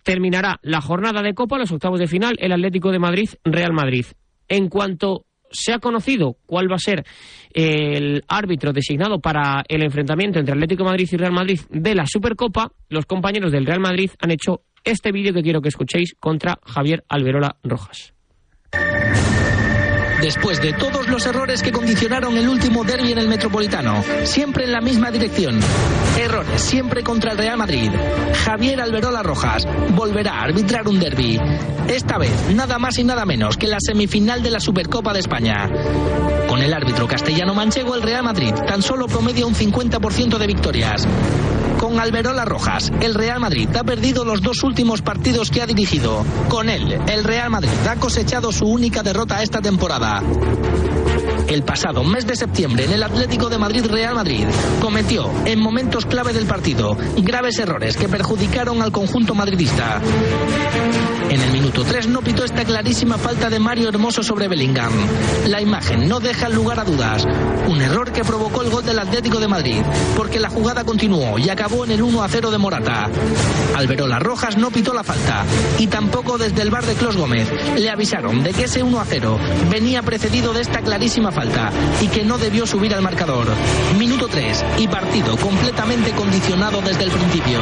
terminará 0.02 0.58
la 0.62 0.80
jornada 0.80 1.20
de 1.22 1.34
Copa, 1.34 1.58
los 1.58 1.70
octavos 1.70 2.00
de 2.00 2.06
final, 2.06 2.36
el 2.38 2.52
Atlético 2.52 2.90
de 2.90 2.98
Madrid-Real 2.98 3.72
Madrid. 3.74 4.06
En 4.48 4.68
cuanto 4.68 5.26
se 5.50 5.72
ha 5.72 5.78
conocido 5.78 6.36
cuál 6.46 6.70
va 6.70 6.76
a 6.76 6.78
ser 6.78 7.04
el 7.52 8.22
árbitro 8.28 8.72
designado 8.72 9.20
para 9.20 9.62
el 9.68 9.82
enfrentamiento 9.82 10.38
entre 10.38 10.54
Atlético 10.54 10.84
de 10.84 10.90
Madrid 10.90 11.08
y 11.12 11.16
Real 11.16 11.32
Madrid 11.32 11.60
de 11.68 11.94
la 11.94 12.06
Supercopa, 12.06 12.72
los 12.88 13.04
compañeros 13.04 13.52
del 13.52 13.66
Real 13.66 13.80
Madrid 13.80 14.10
han 14.20 14.30
hecho 14.30 14.62
este 14.84 15.12
vídeo 15.12 15.32
que 15.32 15.42
quiero 15.42 15.62
que 15.62 15.68
escuchéis 15.68 16.14
contra 16.18 16.58
Javier 16.64 17.04
Alberola 17.08 17.56
Rojas. 17.62 18.12
Después 20.20 20.60
de 20.60 20.74
todos 20.74 21.08
los 21.08 21.24
errores 21.24 21.62
que 21.62 21.72
condicionaron 21.72 22.36
el 22.36 22.46
último 22.46 22.84
derby 22.84 23.12
en 23.12 23.18
el 23.18 23.28
Metropolitano, 23.28 24.04
siempre 24.24 24.64
en 24.64 24.72
la 24.72 24.82
misma 24.82 25.10
dirección. 25.10 25.58
Errores 26.18 26.60
siempre 26.60 27.02
contra 27.02 27.32
el 27.32 27.38
Real 27.38 27.56
Madrid. 27.56 27.90
Javier 28.44 28.82
Alberola 28.82 29.22
Rojas 29.22 29.66
volverá 29.96 30.34
a 30.34 30.42
arbitrar 30.42 30.86
un 30.88 31.00
derby. 31.00 31.40
Esta 31.88 32.18
vez, 32.18 32.54
nada 32.54 32.78
más 32.78 32.98
y 32.98 33.04
nada 33.04 33.24
menos 33.24 33.56
que 33.56 33.66
la 33.66 33.78
semifinal 33.80 34.42
de 34.42 34.50
la 34.50 34.60
Supercopa 34.60 35.14
de 35.14 35.20
España. 35.20 35.70
Con 36.48 36.60
el 36.60 36.74
árbitro 36.74 37.08
castellano 37.08 37.54
manchego, 37.54 37.94
el 37.94 38.02
Real 38.02 38.22
Madrid 38.22 38.52
tan 38.66 38.82
solo 38.82 39.06
promedia 39.06 39.46
un 39.46 39.54
50% 39.54 40.36
de 40.36 40.46
victorias. 40.46 41.08
Con 41.80 41.98
Alberola 41.98 42.44
Rojas, 42.44 42.92
el 43.00 43.14
Real 43.14 43.40
Madrid 43.40 43.74
ha 43.74 43.82
perdido 43.84 44.22
los 44.22 44.42
dos 44.42 44.62
últimos 44.64 45.00
partidos 45.00 45.50
que 45.50 45.62
ha 45.62 45.66
dirigido. 45.66 46.26
Con 46.50 46.68
él, 46.68 47.00
el 47.08 47.24
Real 47.24 47.48
Madrid 47.48 47.70
ha 47.88 47.96
cosechado 47.96 48.52
su 48.52 48.66
única 48.66 49.02
derrota 49.02 49.42
esta 49.42 49.62
temporada. 49.62 50.22
El 51.50 51.64
pasado 51.64 52.04
mes 52.04 52.28
de 52.28 52.36
septiembre 52.36 52.84
en 52.84 52.92
el 52.92 53.02
Atlético 53.02 53.48
de 53.48 53.58
Madrid 53.58 53.84
Real 53.84 54.14
Madrid 54.14 54.46
cometió, 54.80 55.28
en 55.46 55.58
momentos 55.58 56.06
clave 56.06 56.32
del 56.32 56.46
partido, 56.46 56.96
graves 57.16 57.58
errores 57.58 57.96
que 57.96 58.08
perjudicaron 58.08 58.80
al 58.82 58.92
conjunto 58.92 59.34
madridista. 59.34 60.00
En 61.28 61.40
el 61.40 61.50
minuto 61.50 61.82
3 61.82 62.06
no 62.06 62.22
pitó 62.22 62.44
esta 62.44 62.64
clarísima 62.64 63.18
falta 63.18 63.50
de 63.50 63.58
Mario 63.58 63.88
Hermoso 63.88 64.22
sobre 64.22 64.46
Bellingham. 64.46 64.92
La 65.48 65.60
imagen 65.60 66.08
no 66.08 66.20
deja 66.20 66.48
lugar 66.48 66.78
a 66.78 66.84
dudas. 66.84 67.24
Un 67.68 67.80
error 67.80 68.12
que 68.12 68.24
provocó 68.24 68.62
el 68.62 68.70
gol 68.70 68.84
del 68.84 68.98
Atlético 68.98 69.40
de 69.40 69.48
Madrid, 69.48 69.82
porque 70.16 70.38
la 70.38 70.50
jugada 70.50 70.84
continuó 70.84 71.36
y 71.38 71.48
acabó 71.48 71.84
en 71.84 71.92
el 71.92 72.02
1 72.02 72.22
a 72.22 72.28
0 72.28 72.50
de 72.52 72.58
Morata. 72.58 73.08
Alberola 73.76 74.20
Rojas 74.20 74.56
no 74.56 74.70
pitó 74.70 74.94
la 74.94 75.04
falta 75.04 75.44
y 75.78 75.88
tampoco 75.88 76.38
desde 76.38 76.62
el 76.62 76.70
bar 76.70 76.84
de 76.84 76.94
Clos 76.94 77.16
Gómez 77.16 77.48
le 77.76 77.90
avisaron 77.90 78.42
de 78.42 78.52
que 78.52 78.64
ese 78.64 78.82
1 78.82 79.00
a 79.00 79.04
0 79.04 79.38
venía 79.68 80.02
precedido 80.02 80.52
de 80.52 80.62
esta 80.62 80.80
clarísima 80.80 81.30
falta 81.30 81.39
y 82.02 82.08
que 82.08 82.22
no 82.22 82.36
debió 82.36 82.66
subir 82.66 82.94
al 82.94 83.00
marcador. 83.00 83.46
Minuto 83.98 84.28
3 84.28 84.64
y 84.78 84.88
partido 84.88 85.36
completamente 85.38 86.10
condicionado 86.12 86.82
desde 86.82 87.04
el 87.04 87.10
principio. 87.10 87.60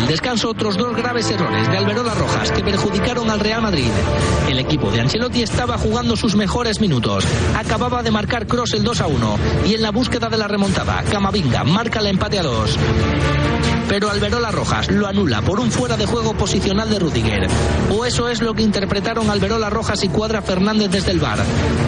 Del 0.00 0.08
descanso, 0.08 0.48
otros 0.48 0.78
dos 0.78 0.96
graves 0.96 1.30
errores 1.30 1.68
de 1.68 1.76
Alberola 1.76 2.14
Rojas 2.14 2.50
que 2.52 2.62
perjudicaron 2.62 3.28
al 3.28 3.38
Real 3.38 3.60
Madrid. 3.60 3.90
El 4.48 4.58
equipo 4.58 4.90
de 4.90 5.02
Ancelotti 5.02 5.42
estaba 5.42 5.76
jugando 5.76 6.16
sus 6.16 6.36
mejores 6.36 6.80
minutos. 6.80 7.26
Acababa 7.54 8.02
de 8.02 8.10
marcar 8.10 8.46
Cross 8.46 8.72
el 8.72 8.82
2 8.82 9.00
a 9.02 9.06
1 9.06 9.38
y 9.66 9.74
en 9.74 9.82
la 9.82 9.90
búsqueda 9.90 10.30
de 10.30 10.38
la 10.38 10.48
remontada, 10.48 11.02
Camavinga 11.02 11.64
marca 11.64 12.00
el 12.00 12.06
empate 12.06 12.38
a 12.38 12.42
2 12.42 12.78
pero 13.90 14.08
Alberola 14.08 14.52
Rojas 14.52 14.88
lo 14.88 15.08
anula 15.08 15.42
por 15.42 15.58
un 15.58 15.72
fuera 15.72 15.96
de 15.96 16.06
juego 16.06 16.32
posicional 16.34 16.88
de 16.88 17.00
Rudiger. 17.00 17.48
O 17.90 18.04
eso 18.04 18.28
es 18.28 18.40
lo 18.40 18.54
que 18.54 18.62
interpretaron 18.62 19.28
Alberola 19.28 19.68
Rojas 19.68 20.04
y 20.04 20.08
Cuadra 20.08 20.42
Fernández 20.42 20.92
desde 20.92 21.10
el 21.10 21.18
bar. 21.18 21.40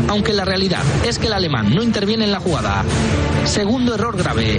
Aunque 0.09 0.33
la 0.33 0.45
realidad 0.45 0.83
es 1.07 1.21
que 1.21 1.29
el 1.29 1.33
alemán 1.33 1.73
no 1.73 1.81
interviene 1.81 2.25
en 2.25 2.33
la 2.33 2.41
jugada. 2.41 2.83
Segundo 3.45 3.95
error 3.95 4.17
grave. 4.17 4.59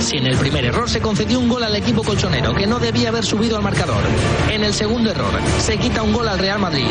Si 0.00 0.18
en 0.18 0.26
el 0.26 0.36
primer 0.36 0.66
error 0.66 0.90
se 0.90 1.00
concedió 1.00 1.38
un 1.38 1.48
gol 1.48 1.62
al 1.62 1.76
equipo 1.76 2.02
colchonero 2.02 2.43
que 2.52 2.66
no 2.66 2.80
debía 2.80 3.08
haber 3.08 3.24
subido 3.24 3.56
al 3.56 3.62
marcador, 3.62 4.02
en 4.50 4.64
el 4.64 4.74
segundo 4.74 5.10
error 5.10 5.32
se 5.58 5.78
quita 5.78 6.02
un 6.02 6.12
gol 6.12 6.28
al 6.28 6.38
Real 6.38 6.58
Madrid 6.58 6.90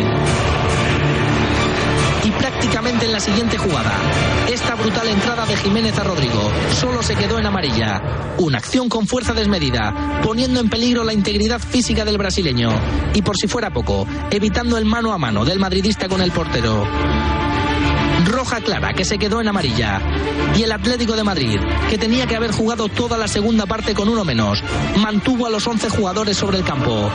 y 2.24 2.32
prácticamente 2.32 3.06
en 3.06 3.12
la 3.12 3.20
siguiente 3.20 3.58
jugada. 3.58 3.92
Esta 4.48 4.76
brutal 4.76 5.10
entrada 5.10 5.46
de 5.46 5.58
Jiménez 5.58 5.98
a 6.00 6.04
Rodrigo 6.04 6.52
solo 6.72 7.04
se 7.04 7.16
quedó 7.16 7.38
en 7.38 7.46
amarilla. 7.46 8.02
Una 8.38 8.60
acción 8.60 8.88
con 8.88 9.08
fuerza 9.08 9.34
desmedida, 9.34 10.22
poniendo 10.24 10.60
en 10.60 10.70
peligro 10.70 11.04
la 11.04 11.14
integridad 11.14 11.60
física 11.60 12.06
del 12.06 12.18
brasileño. 12.18 12.72
Y 13.14 13.22
por 13.22 13.36
si 13.38 13.48
fuera 13.48 13.72
poco, 13.72 14.08
evitando 14.32 14.78
el 14.78 14.86
mano 14.86 15.12
a 15.12 15.18
mano 15.18 15.44
del 15.44 15.60
madridista 15.60 16.08
con 16.08 16.22
el 16.22 16.32
portero 16.32 16.88
roja 18.26 18.62
clara 18.62 18.94
que 18.94 19.06
se 19.06 19.18
quedó 19.18 19.42
en 19.42 19.48
amarilla. 19.48 20.02
Y 20.56 20.64
el 20.64 20.72
Atlético 20.72 21.16
de 21.16 21.24
Madrid, 21.24 21.60
que 21.90 21.98
tenía 21.98 22.28
que 22.28 22.36
haber 22.36 22.52
jugado 22.52 22.88
toda 22.88 23.18
la 23.18 23.28
segunda 23.28 23.66
parte 23.66 23.94
con 23.94 24.10
uno 24.10 24.24
menos, 24.24 24.64
mantuvo 24.98 25.48
a 25.48 25.50
los 25.50 25.66
11 25.66 25.90
jugadores 25.90 26.38
sobre 26.38 26.58
el 26.58 26.64
campo. 26.64 27.10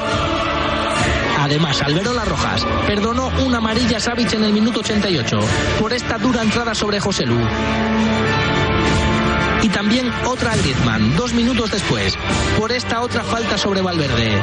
Además, 1.41 1.81
Alberola 1.83 2.25
Rojas 2.25 2.67
perdonó 2.87 3.31
una 3.47 3.59
amarilla 3.59 4.01
Savic 4.01 4.33
en 4.35 4.45
el 4.45 4.53
minuto 4.53 4.81
88 4.81 5.39
por 5.79 5.93
esta 5.93 6.19
dura 6.19 6.43
entrada 6.43 6.75
sobre 6.75 7.01
José 7.01 7.27
Lu. 7.27 7.39
Y 9.63 9.69
también 9.71 10.11
otra 10.27 10.53
a 10.53 10.57
Griezmann, 10.57 11.17
dos 11.17 11.33
minutos 11.33 11.71
después, 11.71 12.17
por 12.59 12.73
esta 12.73 13.03
otra 13.03 13.25
falta 13.25 13.59
sobre 13.59 13.83
Valverde. 13.83 14.43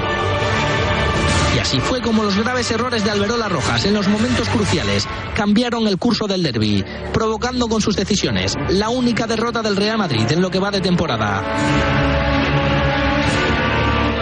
Y 1.55 1.59
así 1.59 1.79
fue 1.79 2.01
como 2.01 2.23
los 2.23 2.37
graves 2.37 2.69
errores 2.71 3.05
de 3.05 3.11
Alberola 3.11 3.47
Rojas 3.47 3.85
en 3.85 3.93
los 3.93 4.09
momentos 4.09 4.49
cruciales 4.49 5.07
cambiaron 5.35 5.87
el 5.87 5.97
curso 5.97 6.27
del 6.27 6.43
derby, 6.43 6.83
provocando 7.13 7.69
con 7.69 7.81
sus 7.81 7.95
decisiones 7.95 8.57
la 8.67 8.89
única 8.89 9.25
derrota 9.25 9.61
del 9.61 9.77
Real 9.77 9.97
Madrid 9.97 10.29
en 10.29 10.41
lo 10.41 10.51
que 10.51 10.59
va 10.59 10.69
de 10.69 10.81
temporada. 10.81 11.41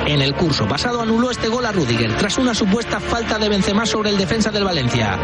En 0.06 0.22
el 0.22 0.36
curso 0.36 0.68
pasado 0.68 1.02
anuló 1.02 1.32
este 1.32 1.48
gol 1.48 1.66
a 1.66 1.72
Rudiger 1.72 2.16
tras 2.18 2.38
una 2.38 2.54
supuesta 2.54 3.00
falta 3.00 3.40
de 3.40 3.50
Benzema 3.50 3.88
sobre 3.88 4.12
el 4.12 4.18
defensa 4.18 4.52
del 4.52 4.64
Valencia. 4.64 5.18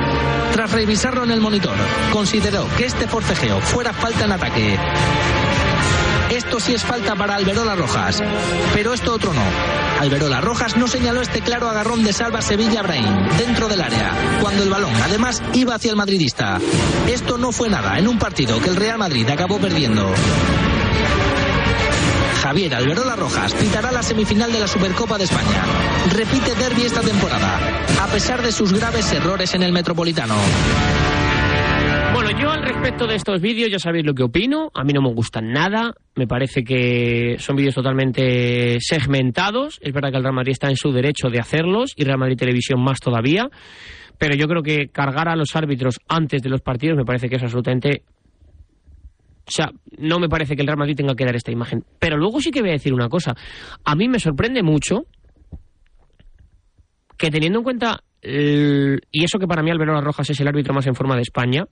Tras 0.52 0.72
revisarlo 0.72 1.24
en 1.26 1.32
el 1.32 1.41
monitor, 1.41 1.76
consideró 2.12 2.65
que 2.76 2.86
este 2.86 3.08
forcejeo 3.08 3.62
fuera 3.62 3.93
falta 3.93 4.26
en 4.26 4.32
ataque. 4.32 4.80
Esto 6.30 6.60
sí 6.60 6.74
es 6.74 6.84
falta 6.84 7.15
para 7.15 7.36
Alberola 7.36 7.76
Rojas, 7.76 8.22
pero 8.74 8.94
esto 8.94 9.13
otro 9.13 9.34
no. 9.34 9.42
Alberola 10.00 10.42
Rojas 10.42 10.78
no 10.78 10.88
señaló 10.88 11.22
este 11.22 11.42
claro 11.42 11.70
agarrón 11.70 12.04
de 12.04 12.13
Salva 12.13 12.42
Sevilla 12.42 12.84
Brain 12.84 13.28
dentro 13.38 13.68
del 13.68 13.82
área, 13.82 14.12
cuando 14.42 14.63
el 14.63 14.70
balón 14.70 14.94
además 15.04 15.42
iba 15.54 15.76
hacia 15.76 15.89
el 15.89 15.98
madridista. 15.98 16.60
Esto 17.08 17.38
no 17.38 17.52
fue 17.52 17.70
nada 17.70 17.98
en 17.98 18.08
un 18.08 18.20
partido 18.20 18.60
que 18.62 18.70
el 18.70 18.76
Real 18.76 18.98
Madrid 18.98 19.28
acabó 19.30 19.58
perdiendo. 19.58 20.13
Javier 22.42 22.76
Alberola 22.76 23.15
Rojas 23.15 23.54
pitará 23.54 23.92
la 23.92 24.02
semifinal 24.02 24.52
de 24.52 24.60
la 24.60 24.68
Supercopa 24.68 25.18
de 25.18 25.26
España. 25.26 25.63
Repite 26.12 26.56
derby 26.56 26.84
esta 26.84 27.02
temporada, 27.02 27.60
a 28.02 28.08
pesar 28.08 28.42
de 28.42 28.52
sus 28.52 28.72
graves 28.72 29.12
errores 29.12 29.54
en 29.56 29.63
el 29.63 29.74
Metropolitano. 29.74 30.36
Al 32.49 32.63
respecto 32.63 33.05
de 33.05 33.15
estos 33.15 33.41
vídeos 33.41 33.69
ya 33.69 33.79
sabéis 33.79 34.05
lo 34.05 34.13
que 34.13 34.23
opino. 34.23 34.71
A 34.73 34.83
mí 34.83 34.91
no 34.91 35.01
me 35.01 35.13
gustan 35.13 35.51
nada. 35.51 35.93
Me 36.15 36.27
parece 36.27 36.63
que 36.63 37.35
son 37.38 37.55
vídeos 37.55 37.75
totalmente 37.75 38.77
segmentados. 38.79 39.79
Es 39.81 39.93
verdad 39.93 40.09
que 40.09 40.17
el 40.17 40.23
Real 40.23 40.35
Madrid 40.35 40.53
está 40.53 40.69
en 40.69 40.75
su 40.75 40.91
derecho 40.91 41.29
de 41.29 41.39
hacerlos 41.39 41.93
y 41.95 42.03
Real 42.03 42.17
Madrid 42.17 42.38
Televisión 42.38 42.81
más 42.81 42.99
todavía. 42.99 43.49
Pero 44.17 44.35
yo 44.35 44.47
creo 44.47 44.63
que 44.63 44.89
cargar 44.89 45.29
a 45.29 45.35
los 45.35 45.55
árbitros 45.55 45.99
antes 46.07 46.41
de 46.41 46.49
los 46.49 46.62
partidos 46.62 46.97
me 46.97 47.05
parece 47.05 47.29
que 47.29 47.35
es 47.35 47.43
absolutamente 47.43 48.03
o 49.49 49.51
sea, 49.51 49.71
no 49.97 50.19
me 50.19 50.29
parece 50.29 50.55
que 50.55 50.62
el 50.62 50.67
Real 50.67 50.77
Madrid 50.77 50.95
tenga 50.95 51.15
que 51.15 51.25
dar 51.25 51.35
esta 51.35 51.51
imagen. 51.51 51.83
Pero 51.97 52.17
luego 52.17 52.39
sí 52.39 52.51
que 52.51 52.62
voy 52.62 52.69
a 52.69 52.73
decir 52.73 52.93
una 52.93 53.09
cosa. 53.09 53.35
A 53.83 53.95
mí 53.95 54.07
me 54.07 54.19
sorprende 54.19 54.62
mucho 54.62 55.05
que 57.17 57.31
teniendo 57.31 57.59
en 57.59 57.63
cuenta 57.63 58.03
y 58.21 59.23
eso 59.23 59.39
que 59.39 59.47
para 59.47 59.63
mí 59.63 59.71
Alberola 59.71 60.01
Rojas 60.01 60.29
es 60.29 60.39
el 60.39 60.47
árbitro 60.47 60.73
más 60.73 60.85
en 60.88 60.93
forma 60.93 61.15
de 61.15 61.21
España, 61.21 61.65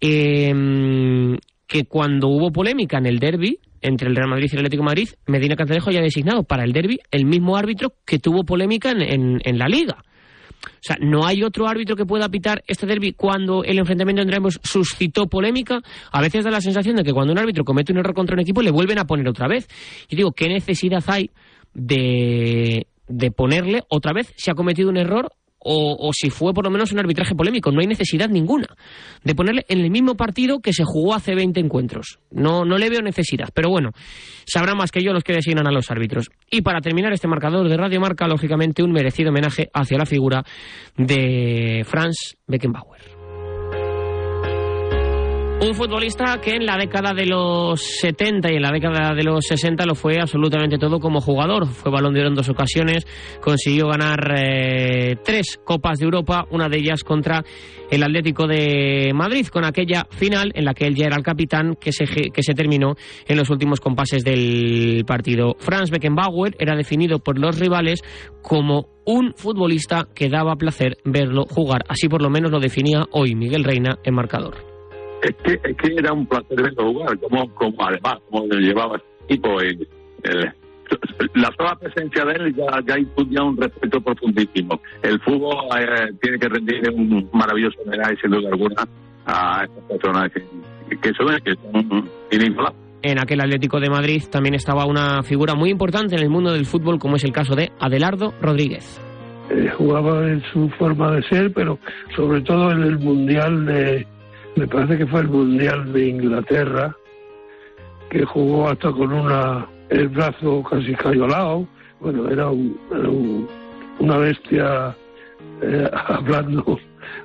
em, 0.00 1.36
que 1.66 1.84
cuando 1.84 2.28
hubo 2.28 2.52
polémica 2.52 2.98
en 2.98 3.06
el 3.06 3.18
derby 3.18 3.58
entre 3.80 4.08
el 4.08 4.16
Real 4.16 4.28
Madrid 4.28 4.48
y 4.50 4.54
el 4.54 4.60
Atlético 4.60 4.82
Madrid, 4.82 5.08
Medina 5.26 5.56
Cantalejo 5.56 5.90
ya 5.90 6.00
ha 6.00 6.02
designado 6.02 6.42
para 6.42 6.64
el 6.64 6.72
derby 6.72 6.98
el 7.10 7.24
mismo 7.24 7.56
árbitro 7.56 7.92
que 8.04 8.18
tuvo 8.18 8.44
polémica 8.44 8.90
en, 8.90 9.40
en, 9.42 9.58
la 9.58 9.68
liga. 9.68 10.02
O 10.02 10.80
sea, 10.80 10.96
no 11.00 11.24
hay 11.26 11.42
otro 11.42 11.68
árbitro 11.68 11.94
que 11.94 12.04
pueda 12.04 12.28
pitar 12.28 12.64
este 12.66 12.86
derby 12.86 13.12
cuando 13.12 13.62
el 13.62 13.78
enfrentamiento 13.78 14.22
entre 14.22 14.36
ambos 14.36 14.58
suscitó 14.62 15.26
polémica. 15.26 15.80
A 16.10 16.20
veces 16.20 16.44
da 16.44 16.50
la 16.50 16.60
sensación 16.60 16.96
de 16.96 17.04
que 17.04 17.12
cuando 17.12 17.32
un 17.32 17.38
árbitro 17.38 17.64
comete 17.64 17.92
un 17.92 17.98
error 17.98 18.14
contra 18.14 18.34
un 18.34 18.40
equipo 18.40 18.62
le 18.62 18.70
vuelven 18.70 18.98
a 18.98 19.04
poner 19.04 19.28
otra 19.28 19.46
vez. 19.46 19.68
Y 20.08 20.16
digo, 20.16 20.32
¿qué 20.32 20.48
necesidad 20.48 21.04
hay 21.06 21.30
de, 21.74 22.86
de 23.08 23.30
ponerle 23.30 23.82
otra 23.88 24.12
vez 24.12 24.32
si 24.36 24.50
ha 24.50 24.54
cometido 24.54 24.88
un 24.88 24.96
error 24.96 25.30
o, 25.66 26.10
si 26.12 26.30
fue 26.30 26.54
por 26.54 26.64
lo 26.64 26.70
menos 26.70 26.92
un 26.92 26.98
arbitraje 26.98 27.34
polémico. 27.34 27.70
No 27.70 27.80
hay 27.80 27.86
necesidad 27.86 28.28
ninguna 28.28 28.68
de 29.24 29.34
ponerle 29.34 29.64
en 29.68 29.80
el 29.80 29.90
mismo 29.90 30.14
partido 30.14 30.60
que 30.60 30.72
se 30.72 30.84
jugó 30.84 31.14
hace 31.14 31.34
20 31.34 31.60
encuentros. 31.60 32.20
No, 32.30 32.64
no 32.64 32.78
le 32.78 32.88
veo 32.88 33.02
necesidad. 33.02 33.48
Pero 33.52 33.70
bueno, 33.70 33.90
sabrá 34.46 34.74
más 34.74 34.92
que 34.92 35.02
yo 35.02 35.12
los 35.12 35.24
que 35.24 35.32
designan 35.32 35.66
a 35.66 35.72
los 35.72 35.90
árbitros. 35.90 36.30
Y 36.50 36.62
para 36.62 36.80
terminar 36.80 37.12
este 37.12 37.28
marcador 37.28 37.68
de 37.68 37.76
Radio 37.76 38.00
Marca, 38.00 38.28
lógicamente 38.28 38.82
un 38.82 38.92
merecido 38.92 39.30
homenaje 39.30 39.68
hacia 39.72 39.98
la 39.98 40.06
figura 40.06 40.44
de 40.96 41.84
Franz 41.84 42.36
Beckenbauer. 42.46 43.15
Un 45.58 45.74
futbolista 45.74 46.38
que 46.38 46.54
en 46.54 46.66
la 46.66 46.76
década 46.76 47.14
de 47.14 47.24
los 47.24 47.80
70 47.80 48.52
y 48.52 48.56
en 48.56 48.62
la 48.62 48.70
década 48.70 49.14
de 49.14 49.24
los 49.24 49.46
60 49.46 49.86
lo 49.86 49.94
fue 49.94 50.20
absolutamente 50.20 50.76
todo 50.76 51.00
como 51.00 51.22
jugador. 51.22 51.66
Fue 51.66 51.90
balón 51.90 52.12
de 52.12 52.20
oro 52.20 52.28
en 52.28 52.34
dos 52.34 52.50
ocasiones, 52.50 53.06
consiguió 53.40 53.88
ganar 53.88 54.34
eh, 54.36 55.16
tres 55.24 55.58
Copas 55.64 55.98
de 55.98 56.04
Europa, 56.04 56.46
una 56.50 56.68
de 56.68 56.76
ellas 56.76 57.02
contra 57.02 57.42
el 57.90 58.02
Atlético 58.02 58.46
de 58.46 59.12
Madrid, 59.14 59.46
con 59.46 59.64
aquella 59.64 60.06
final 60.10 60.52
en 60.54 60.66
la 60.66 60.74
que 60.74 60.86
él 60.86 60.94
ya 60.94 61.06
era 61.06 61.16
el 61.16 61.22
capitán 61.22 61.74
que 61.80 61.90
se, 61.90 62.04
que 62.04 62.42
se 62.42 62.52
terminó 62.52 62.94
en 63.26 63.38
los 63.38 63.48
últimos 63.48 63.80
compases 63.80 64.24
del 64.24 65.04
partido. 65.06 65.56
Franz 65.58 65.90
Beckenbauer 65.90 66.54
era 66.58 66.76
definido 66.76 67.18
por 67.18 67.38
los 67.38 67.58
rivales 67.58 68.02
como 68.42 68.88
un 69.06 69.32
futbolista 69.34 70.06
que 70.14 70.28
daba 70.28 70.56
placer 70.56 70.98
verlo 71.04 71.46
jugar. 71.46 71.84
Así 71.88 72.08
por 72.08 72.20
lo 72.20 72.28
menos 72.28 72.50
lo 72.50 72.60
definía 72.60 73.06
hoy 73.10 73.34
Miguel 73.34 73.64
Reina 73.64 73.98
en 74.04 74.14
marcador 74.14 74.75
es 75.22 75.34
que, 75.36 75.60
es 75.62 75.76
que 75.76 75.94
era 75.96 76.12
un 76.12 76.26
placer 76.26 76.62
verlo 76.62 76.92
jugar, 76.92 77.18
como, 77.18 77.54
como 77.54 77.86
además, 77.86 78.18
como 78.30 78.46
llevaba 78.46 78.96
este 78.96 79.34
tipo. 79.34 79.60
Eh, 79.60 80.52
la 81.34 81.52
sola 81.56 81.76
presencia 81.76 82.24
de 82.24 82.32
él 82.34 82.54
ya, 82.54 82.80
ya 82.86 82.98
infundía 82.98 83.42
un 83.42 83.56
respeto 83.56 84.00
profundísimo. 84.00 84.80
El 85.02 85.20
fútbol 85.20 85.56
eh, 85.78 86.12
tiene 86.20 86.38
que 86.38 86.48
rendir 86.48 86.90
un 86.90 87.28
maravilloso 87.32 87.80
homenaje, 87.84 88.16
sin 88.20 88.30
duda 88.30 88.48
alguna, 88.50 88.84
a 89.26 89.64
estas 89.64 89.84
personas 89.84 90.32
que, 90.32 90.96
que 90.98 91.12
son, 91.14 91.36
que 91.44 91.54
son 91.54 92.08
En 93.02 93.18
aquel 93.18 93.40
Atlético 93.40 93.80
de 93.80 93.90
Madrid 93.90 94.22
también 94.30 94.54
estaba 94.54 94.86
una 94.86 95.22
figura 95.22 95.54
muy 95.54 95.70
importante 95.70 96.14
en 96.14 96.22
el 96.22 96.30
mundo 96.30 96.52
del 96.52 96.66
fútbol, 96.66 96.98
como 96.98 97.16
es 97.16 97.24
el 97.24 97.32
caso 97.32 97.54
de 97.54 97.72
Adelardo 97.80 98.32
Rodríguez. 98.40 99.00
Eh, 99.50 99.70
jugaba 99.76 100.26
en 100.26 100.42
su 100.52 100.68
forma 100.70 101.12
de 101.12 101.22
ser, 101.24 101.52
pero 101.52 101.78
sobre 102.14 102.40
todo 102.40 102.72
en 102.72 102.82
el 102.82 102.98
Mundial 102.98 103.64
de, 103.66 104.06
me 104.56 104.66
parece 104.66 104.96
que 104.96 105.06
fue 105.06 105.20
el 105.20 105.28
Mundial 105.28 105.92
de 105.92 106.08
Inglaterra, 106.08 106.96
que 108.10 108.24
jugó 108.24 108.68
hasta 108.68 108.90
con 108.90 109.12
una 109.12 109.66
el 109.90 110.08
brazo 110.08 110.62
casi 110.62 110.94
cayolado. 110.94 111.68
Bueno, 112.00 112.28
era, 112.28 112.50
una 113.98 114.18
bestia 114.18 114.96
eh, 115.62 115.90
hablando 116.06 116.78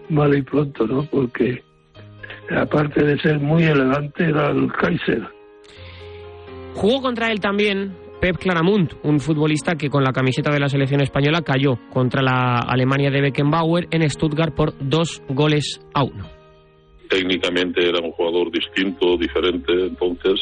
mal 0.10 0.38
y 0.38 0.41
pronto, 0.41 0.86
¿no? 0.86 1.04
Porque 1.04 1.63
aparte 2.56 3.04
de 3.04 3.17
ser 3.20 3.39
muy 3.39 3.63
elegante, 3.63 4.26
era 4.26 4.50
el 4.52 4.72
Kaiser. 4.74 5.28
Jugó 6.76 7.02
contra 7.02 7.32
él 7.32 7.39
también 7.39 7.96
Pep 8.20 8.38
Claramunt, 8.38 8.94
un 9.04 9.20
futbolista 9.20 9.76
que 9.76 9.89
con 9.89 10.04
la 10.04 10.12
camiseta 10.12 10.52
de 10.52 10.60
la 10.60 10.70
selección 10.70 11.02
española 11.02 11.41
cayó 11.41 11.80
contra 11.91 12.22
la 12.22 12.60
Alemania 12.60 13.10
de 13.10 13.22
Beckenbauer 13.22 13.88
en 13.91 14.10
Stuttgart 14.10 14.54
por 14.54 14.74
dos 14.80 15.24
goles 15.30 15.82
a 15.94 16.04
uno 16.04 16.41
técnicamente 17.12 17.89
era 17.89 18.00
un 18.00 18.13
jugador 18.13 18.50
distinto, 18.50 19.17
diferente, 19.17 19.74
entonces, 19.74 20.39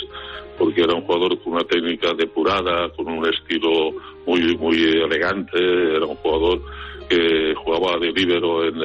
porque 0.55 0.83
era 0.83 0.93
un 0.93 1.01
jugador 1.01 1.39
con 1.39 1.53
una 1.53 1.63
técnica 1.63 2.13
depurada, 2.13 2.89
con 2.95 3.07
un 3.07 3.25
estilo 3.25 3.91
muy, 4.27 4.55
muy 4.55 4.77
elegante, 4.77 5.57
era 5.57 6.05
un 6.05 6.15
jugador 6.17 6.61
que 7.09 7.55
jugaba 7.55 7.97
de 7.97 8.11
líbero 8.11 8.63
en, 8.65 8.75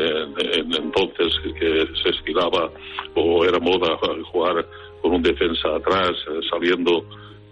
entonces, 0.73 1.35
que 1.61 1.87
se 2.03 2.09
estiraba 2.09 2.71
o 3.15 3.45
era 3.45 3.59
moda 3.59 3.99
jugar 4.33 4.67
con 5.03 5.17
un 5.17 5.23
defensa 5.23 5.77
atrás, 5.77 6.13
saliendo 6.51 7.05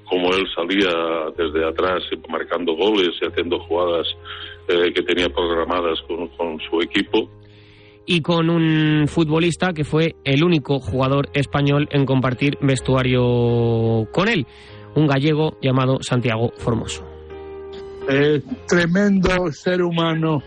como 0.08 0.32
él 0.34 0.46
salía 0.54 0.94
desde 1.36 1.68
atrás, 1.68 2.02
marcando 2.30 2.72
goles 2.72 3.10
y 3.20 3.26
haciendo 3.26 3.58
jugadas 3.60 4.06
eh, 4.68 4.92
que 4.94 5.02
tenía 5.02 5.28
programadas 5.28 6.00
con 6.08 6.58
su 6.70 6.80
equipo 6.80 7.28
y 8.06 8.20
con 8.20 8.50
un 8.50 9.06
futbolista 9.08 9.72
que 9.72 9.84
fue 9.84 10.16
el 10.24 10.44
único 10.44 10.78
jugador 10.80 11.28
español 11.34 11.88
en 11.90 12.04
compartir 12.04 12.58
vestuario 12.60 14.08
con 14.12 14.28
él, 14.28 14.46
un 14.94 15.06
gallego 15.06 15.58
llamado 15.62 16.02
Santiago 16.02 16.52
Formoso. 16.58 17.04
tremendo 18.66 19.52
ser 19.52 19.82
humano. 19.82 20.42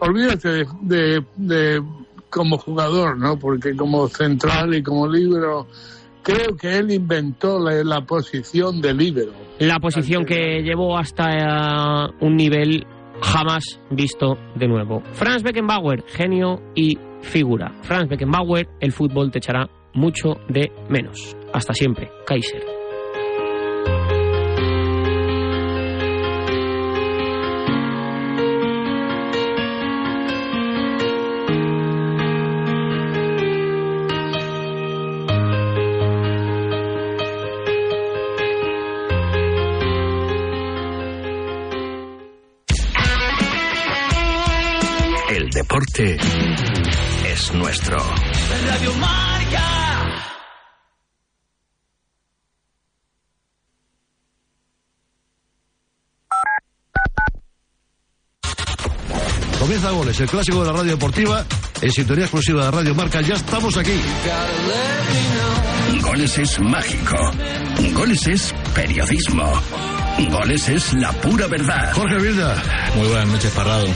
Olvídate 0.00 0.64
de, 0.80 1.24
de, 1.36 1.82
como 2.28 2.58
jugador, 2.58 3.18
¿no? 3.18 3.38
Porque 3.38 3.76
como 3.76 4.08
central 4.08 4.74
y 4.74 4.82
como 4.82 5.06
libro, 5.06 5.68
creo 6.22 6.56
que 6.56 6.78
él 6.78 6.90
inventó 6.90 7.58
la, 7.58 8.00
posición 8.00 8.80
de 8.80 8.94
libero. 8.94 9.32
La 9.58 9.78
posición 9.78 10.24
que 10.24 10.62
llevó 10.62 10.96
hasta 10.96 12.08
eh, 12.08 12.12
un 12.20 12.36
nivel 12.36 12.86
jamás 13.22 13.80
visto 13.90 14.36
de 14.54 14.68
nuevo. 14.68 15.02
Franz 15.12 15.42
Beckenbauer, 15.42 16.04
genio 16.06 16.60
y 16.74 16.98
figura. 17.22 17.72
Franz 17.82 18.08
Beckenbauer, 18.08 18.68
el 18.80 18.92
fútbol 18.92 19.30
te 19.30 19.38
echará 19.38 19.68
mucho 19.94 20.34
de 20.48 20.72
menos. 20.88 21.36
Hasta 21.52 21.72
siempre, 21.72 22.10
Kaiser. 22.26 22.71
Nuestro. 47.72 47.96
Radio 48.66 48.94
Marca. 48.96 49.64
Comienza 59.58 59.90
Goles, 59.90 60.20
el 60.20 60.28
clásico 60.28 60.60
de 60.60 60.66
la 60.66 60.72
radio 60.72 60.90
deportiva, 60.92 61.46
en 61.80 61.90
sintonía 61.90 62.24
exclusiva 62.24 62.66
de 62.66 62.70
Radio 62.72 62.94
Marca. 62.94 63.22
Ya 63.22 63.34
estamos 63.34 63.74
aquí. 63.78 63.98
Goles 66.02 66.38
es 66.38 66.60
mágico. 66.60 67.16
Goles 67.94 68.26
es 68.26 68.54
periodismo. 68.74 69.50
Goles 70.30 70.68
es 70.68 70.92
la 70.92 71.10
pura 71.12 71.46
verdad. 71.46 71.90
Jorge 71.94 72.18
Vilda. 72.18 72.62
Muy 72.96 73.08
buenas 73.08 73.28
noches, 73.28 73.50
Parrado. 73.52 73.86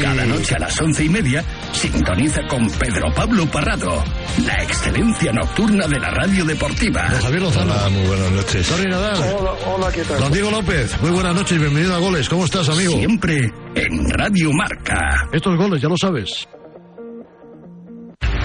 Cada 0.00 0.24
noche 0.26 0.54
a 0.54 0.58
las 0.60 0.80
once 0.80 1.04
y 1.04 1.08
media 1.08 1.44
sintoniza 1.74 2.40
con 2.48 2.66
Pedro 2.70 3.12
Pablo 3.14 3.46
Parrado, 3.46 4.02
la 4.46 4.62
excelencia 4.62 5.32
nocturna 5.32 5.86
de 5.86 5.98
la 5.98 6.10
radio 6.10 6.44
deportiva. 6.44 7.08
Don 7.10 7.20
Javier 7.20 7.42
Lozano. 7.42 7.72
Hola, 7.72 7.88
muy 7.90 8.06
buenas 8.06 8.30
noches. 8.30 8.66
Sorry 8.66 8.88
Nadal. 8.88 9.34
Hola, 9.38 9.50
hola, 9.66 9.92
¿qué 9.92 10.02
tal? 10.02 10.20
Don 10.20 10.32
Diego 10.32 10.50
López. 10.50 11.00
Muy 11.02 11.10
buenas 11.10 11.34
noches 11.34 11.56
y 11.56 11.60
bienvenido 11.60 11.94
a 11.94 11.98
Goles. 11.98 12.28
¿Cómo 12.28 12.44
estás, 12.44 12.68
amigo? 12.68 12.92
Siempre 12.92 13.52
en 13.74 14.10
Radio 14.10 14.50
Marca. 14.52 15.28
Estos 15.32 15.56
goles, 15.56 15.82
ya 15.82 15.88
lo 15.88 15.96
sabes. 15.96 16.46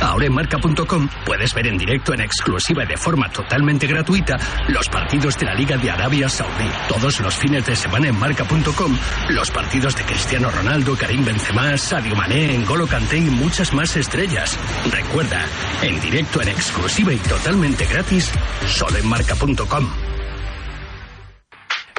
Ahora 0.02 0.26
en 0.26 0.34
marca.com 0.34 1.10
puedes 1.26 1.54
ver 1.54 1.68
en 1.68 1.78
directo 1.78 2.14
en 2.14 2.22
exclusiva 2.22 2.84
y 2.84 2.88
de 2.88 2.98
forma 2.98 3.30
totalmente 3.30 3.88
gratuita 3.88 4.38
los 4.68 4.88
partidos 4.90 5.38
de 5.38 5.46
la 5.46 5.54
Liga 5.54 5.78
de 5.78 5.92
Arabia 5.92 6.30
Saudí. 6.30 6.70
Todos 6.88 7.20
los 7.20 7.36
fines 7.36 7.66
de 7.66 7.76
semana 7.76 8.08
en 8.08 8.18
marca.com 8.18 8.98
los 9.30 9.52
partidos 9.52 9.96
de 9.96 10.04
Cristiano 10.04 10.50
Ronaldo, 10.50 10.96
Karim 10.96 11.26
Benzema, 11.26 11.78
Sadio 11.78 12.16
Mané, 12.16 12.58
N'Golo 12.58 12.88
Kanté 12.88 13.18
y 13.18 13.30
muchas 13.30 13.74
más 13.74 13.96
estrellas. 13.96 14.58
Recuerda, 14.92 15.46
en 15.82 16.00
directo 16.02 16.42
en 16.42 16.50
exclusiva 16.50 17.14
y 17.14 17.18
totalmente 17.18 17.86
gratis, 17.86 18.32
solo 18.68 18.98
en 18.98 19.08
marca.com. 19.08 19.88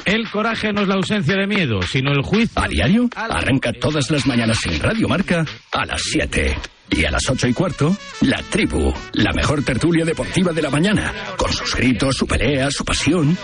El 0.05 0.29
coraje 0.29 0.73
no 0.73 0.81
es 0.81 0.87
la 0.87 0.95
ausencia 0.95 1.35
de 1.35 1.47
miedo, 1.47 1.81
sino 1.83 2.11
el 2.11 2.21
juicio. 2.23 2.61
A 2.61 2.67
diario, 2.67 3.07
arranca 3.15 3.71
todas 3.71 4.09
las 4.09 4.25
mañanas 4.25 4.57
en 4.65 4.79
Radio 4.79 5.07
Marca 5.07 5.45
a 5.71 5.85
las 5.85 6.01
7. 6.01 6.57
Y 6.91 7.05
a 7.05 7.11
las 7.11 7.27
ocho 7.29 7.47
y 7.47 7.53
cuarto, 7.53 7.95
La 8.21 8.43
Tribu, 8.43 8.93
la 9.13 9.31
mejor 9.31 9.63
tertulia 9.63 10.03
deportiva 10.03 10.51
de 10.51 10.61
la 10.61 10.69
mañana, 10.69 11.13
con 11.37 11.51
sus 11.51 11.73
gritos, 11.75 12.17
su 12.17 12.27
pelea, 12.27 12.69
su 12.69 12.83
pasión. 12.83 13.37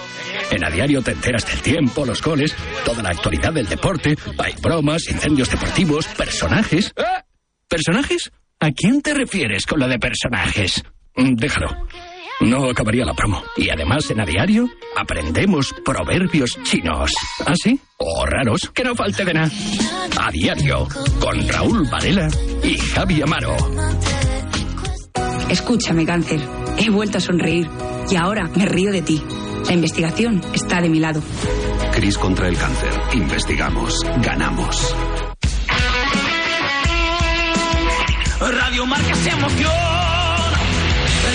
En 0.51 0.63
A 0.63 0.69
Diario 0.69 1.01
te 1.01 1.11
enteras 1.11 1.45
del 1.47 1.61
tiempo, 1.61 2.05
los 2.05 2.21
goles, 2.21 2.53
toda 2.85 3.01
la 3.01 3.09
actualidad 3.09 3.53
del 3.53 3.67
deporte, 3.67 4.15
hay 4.37 4.53
bromas, 4.61 5.07
incendios 5.09 5.49
deportivos, 5.49 6.07
personajes. 6.09 6.93
¿Eh? 6.97 7.03
¿Personajes? 7.69 8.31
¿A 8.59 8.71
quién 8.71 9.01
te 9.01 9.13
refieres 9.13 9.65
con 9.65 9.79
lo 9.79 9.87
de 9.87 9.97
personajes? 9.97 10.83
Mm, 11.15 11.35
Déjalo. 11.35 11.87
No 12.41 12.69
acabaría 12.69 13.03
la 13.03 13.13
promo. 13.13 13.43
Y 13.55 13.69
además 13.69 14.09
en 14.11 14.21
A 14.21 14.25
Diario 14.25 14.69
aprendemos 14.95 15.73
proverbios 15.83 16.57
chinos. 16.63 17.11
¿Ah, 17.45 17.53
sí? 17.55 17.79
O 17.97 18.25
raros, 18.25 18.71
que 18.73 18.83
no 18.83 18.95
falte 18.95 19.25
de 19.25 19.33
nada. 19.33 19.49
A 20.19 20.31
Diario, 20.31 20.87
con 21.19 21.47
Raúl 21.47 21.87
Varela 21.89 22.27
y 22.63 22.77
Javi 22.77 23.21
Amaro. 23.21 23.55
Escúchame, 25.49 26.05
cáncer. 26.05 26.41
He 26.77 26.89
vuelto 26.89 27.17
a 27.17 27.21
sonreír 27.21 27.67
y 28.09 28.15
ahora 28.15 28.49
me 28.55 28.65
río 28.65 28.91
de 28.91 29.01
ti. 29.01 29.23
La 29.67 29.73
investigación 29.73 30.41
está 30.53 30.79
de 30.81 30.89
mi 30.89 30.99
lado. 30.99 31.21
Cris 31.91 32.17
contra 32.17 32.47
el 32.47 32.57
cáncer. 32.57 32.91
Investigamos. 33.13 34.05
Ganamos. 34.21 34.95
Radio 38.39 38.85
Marca 38.85 39.15
se 39.15 39.29
emoción. 39.29 39.71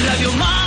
Radio 0.06 0.32
Marca. 0.34 0.61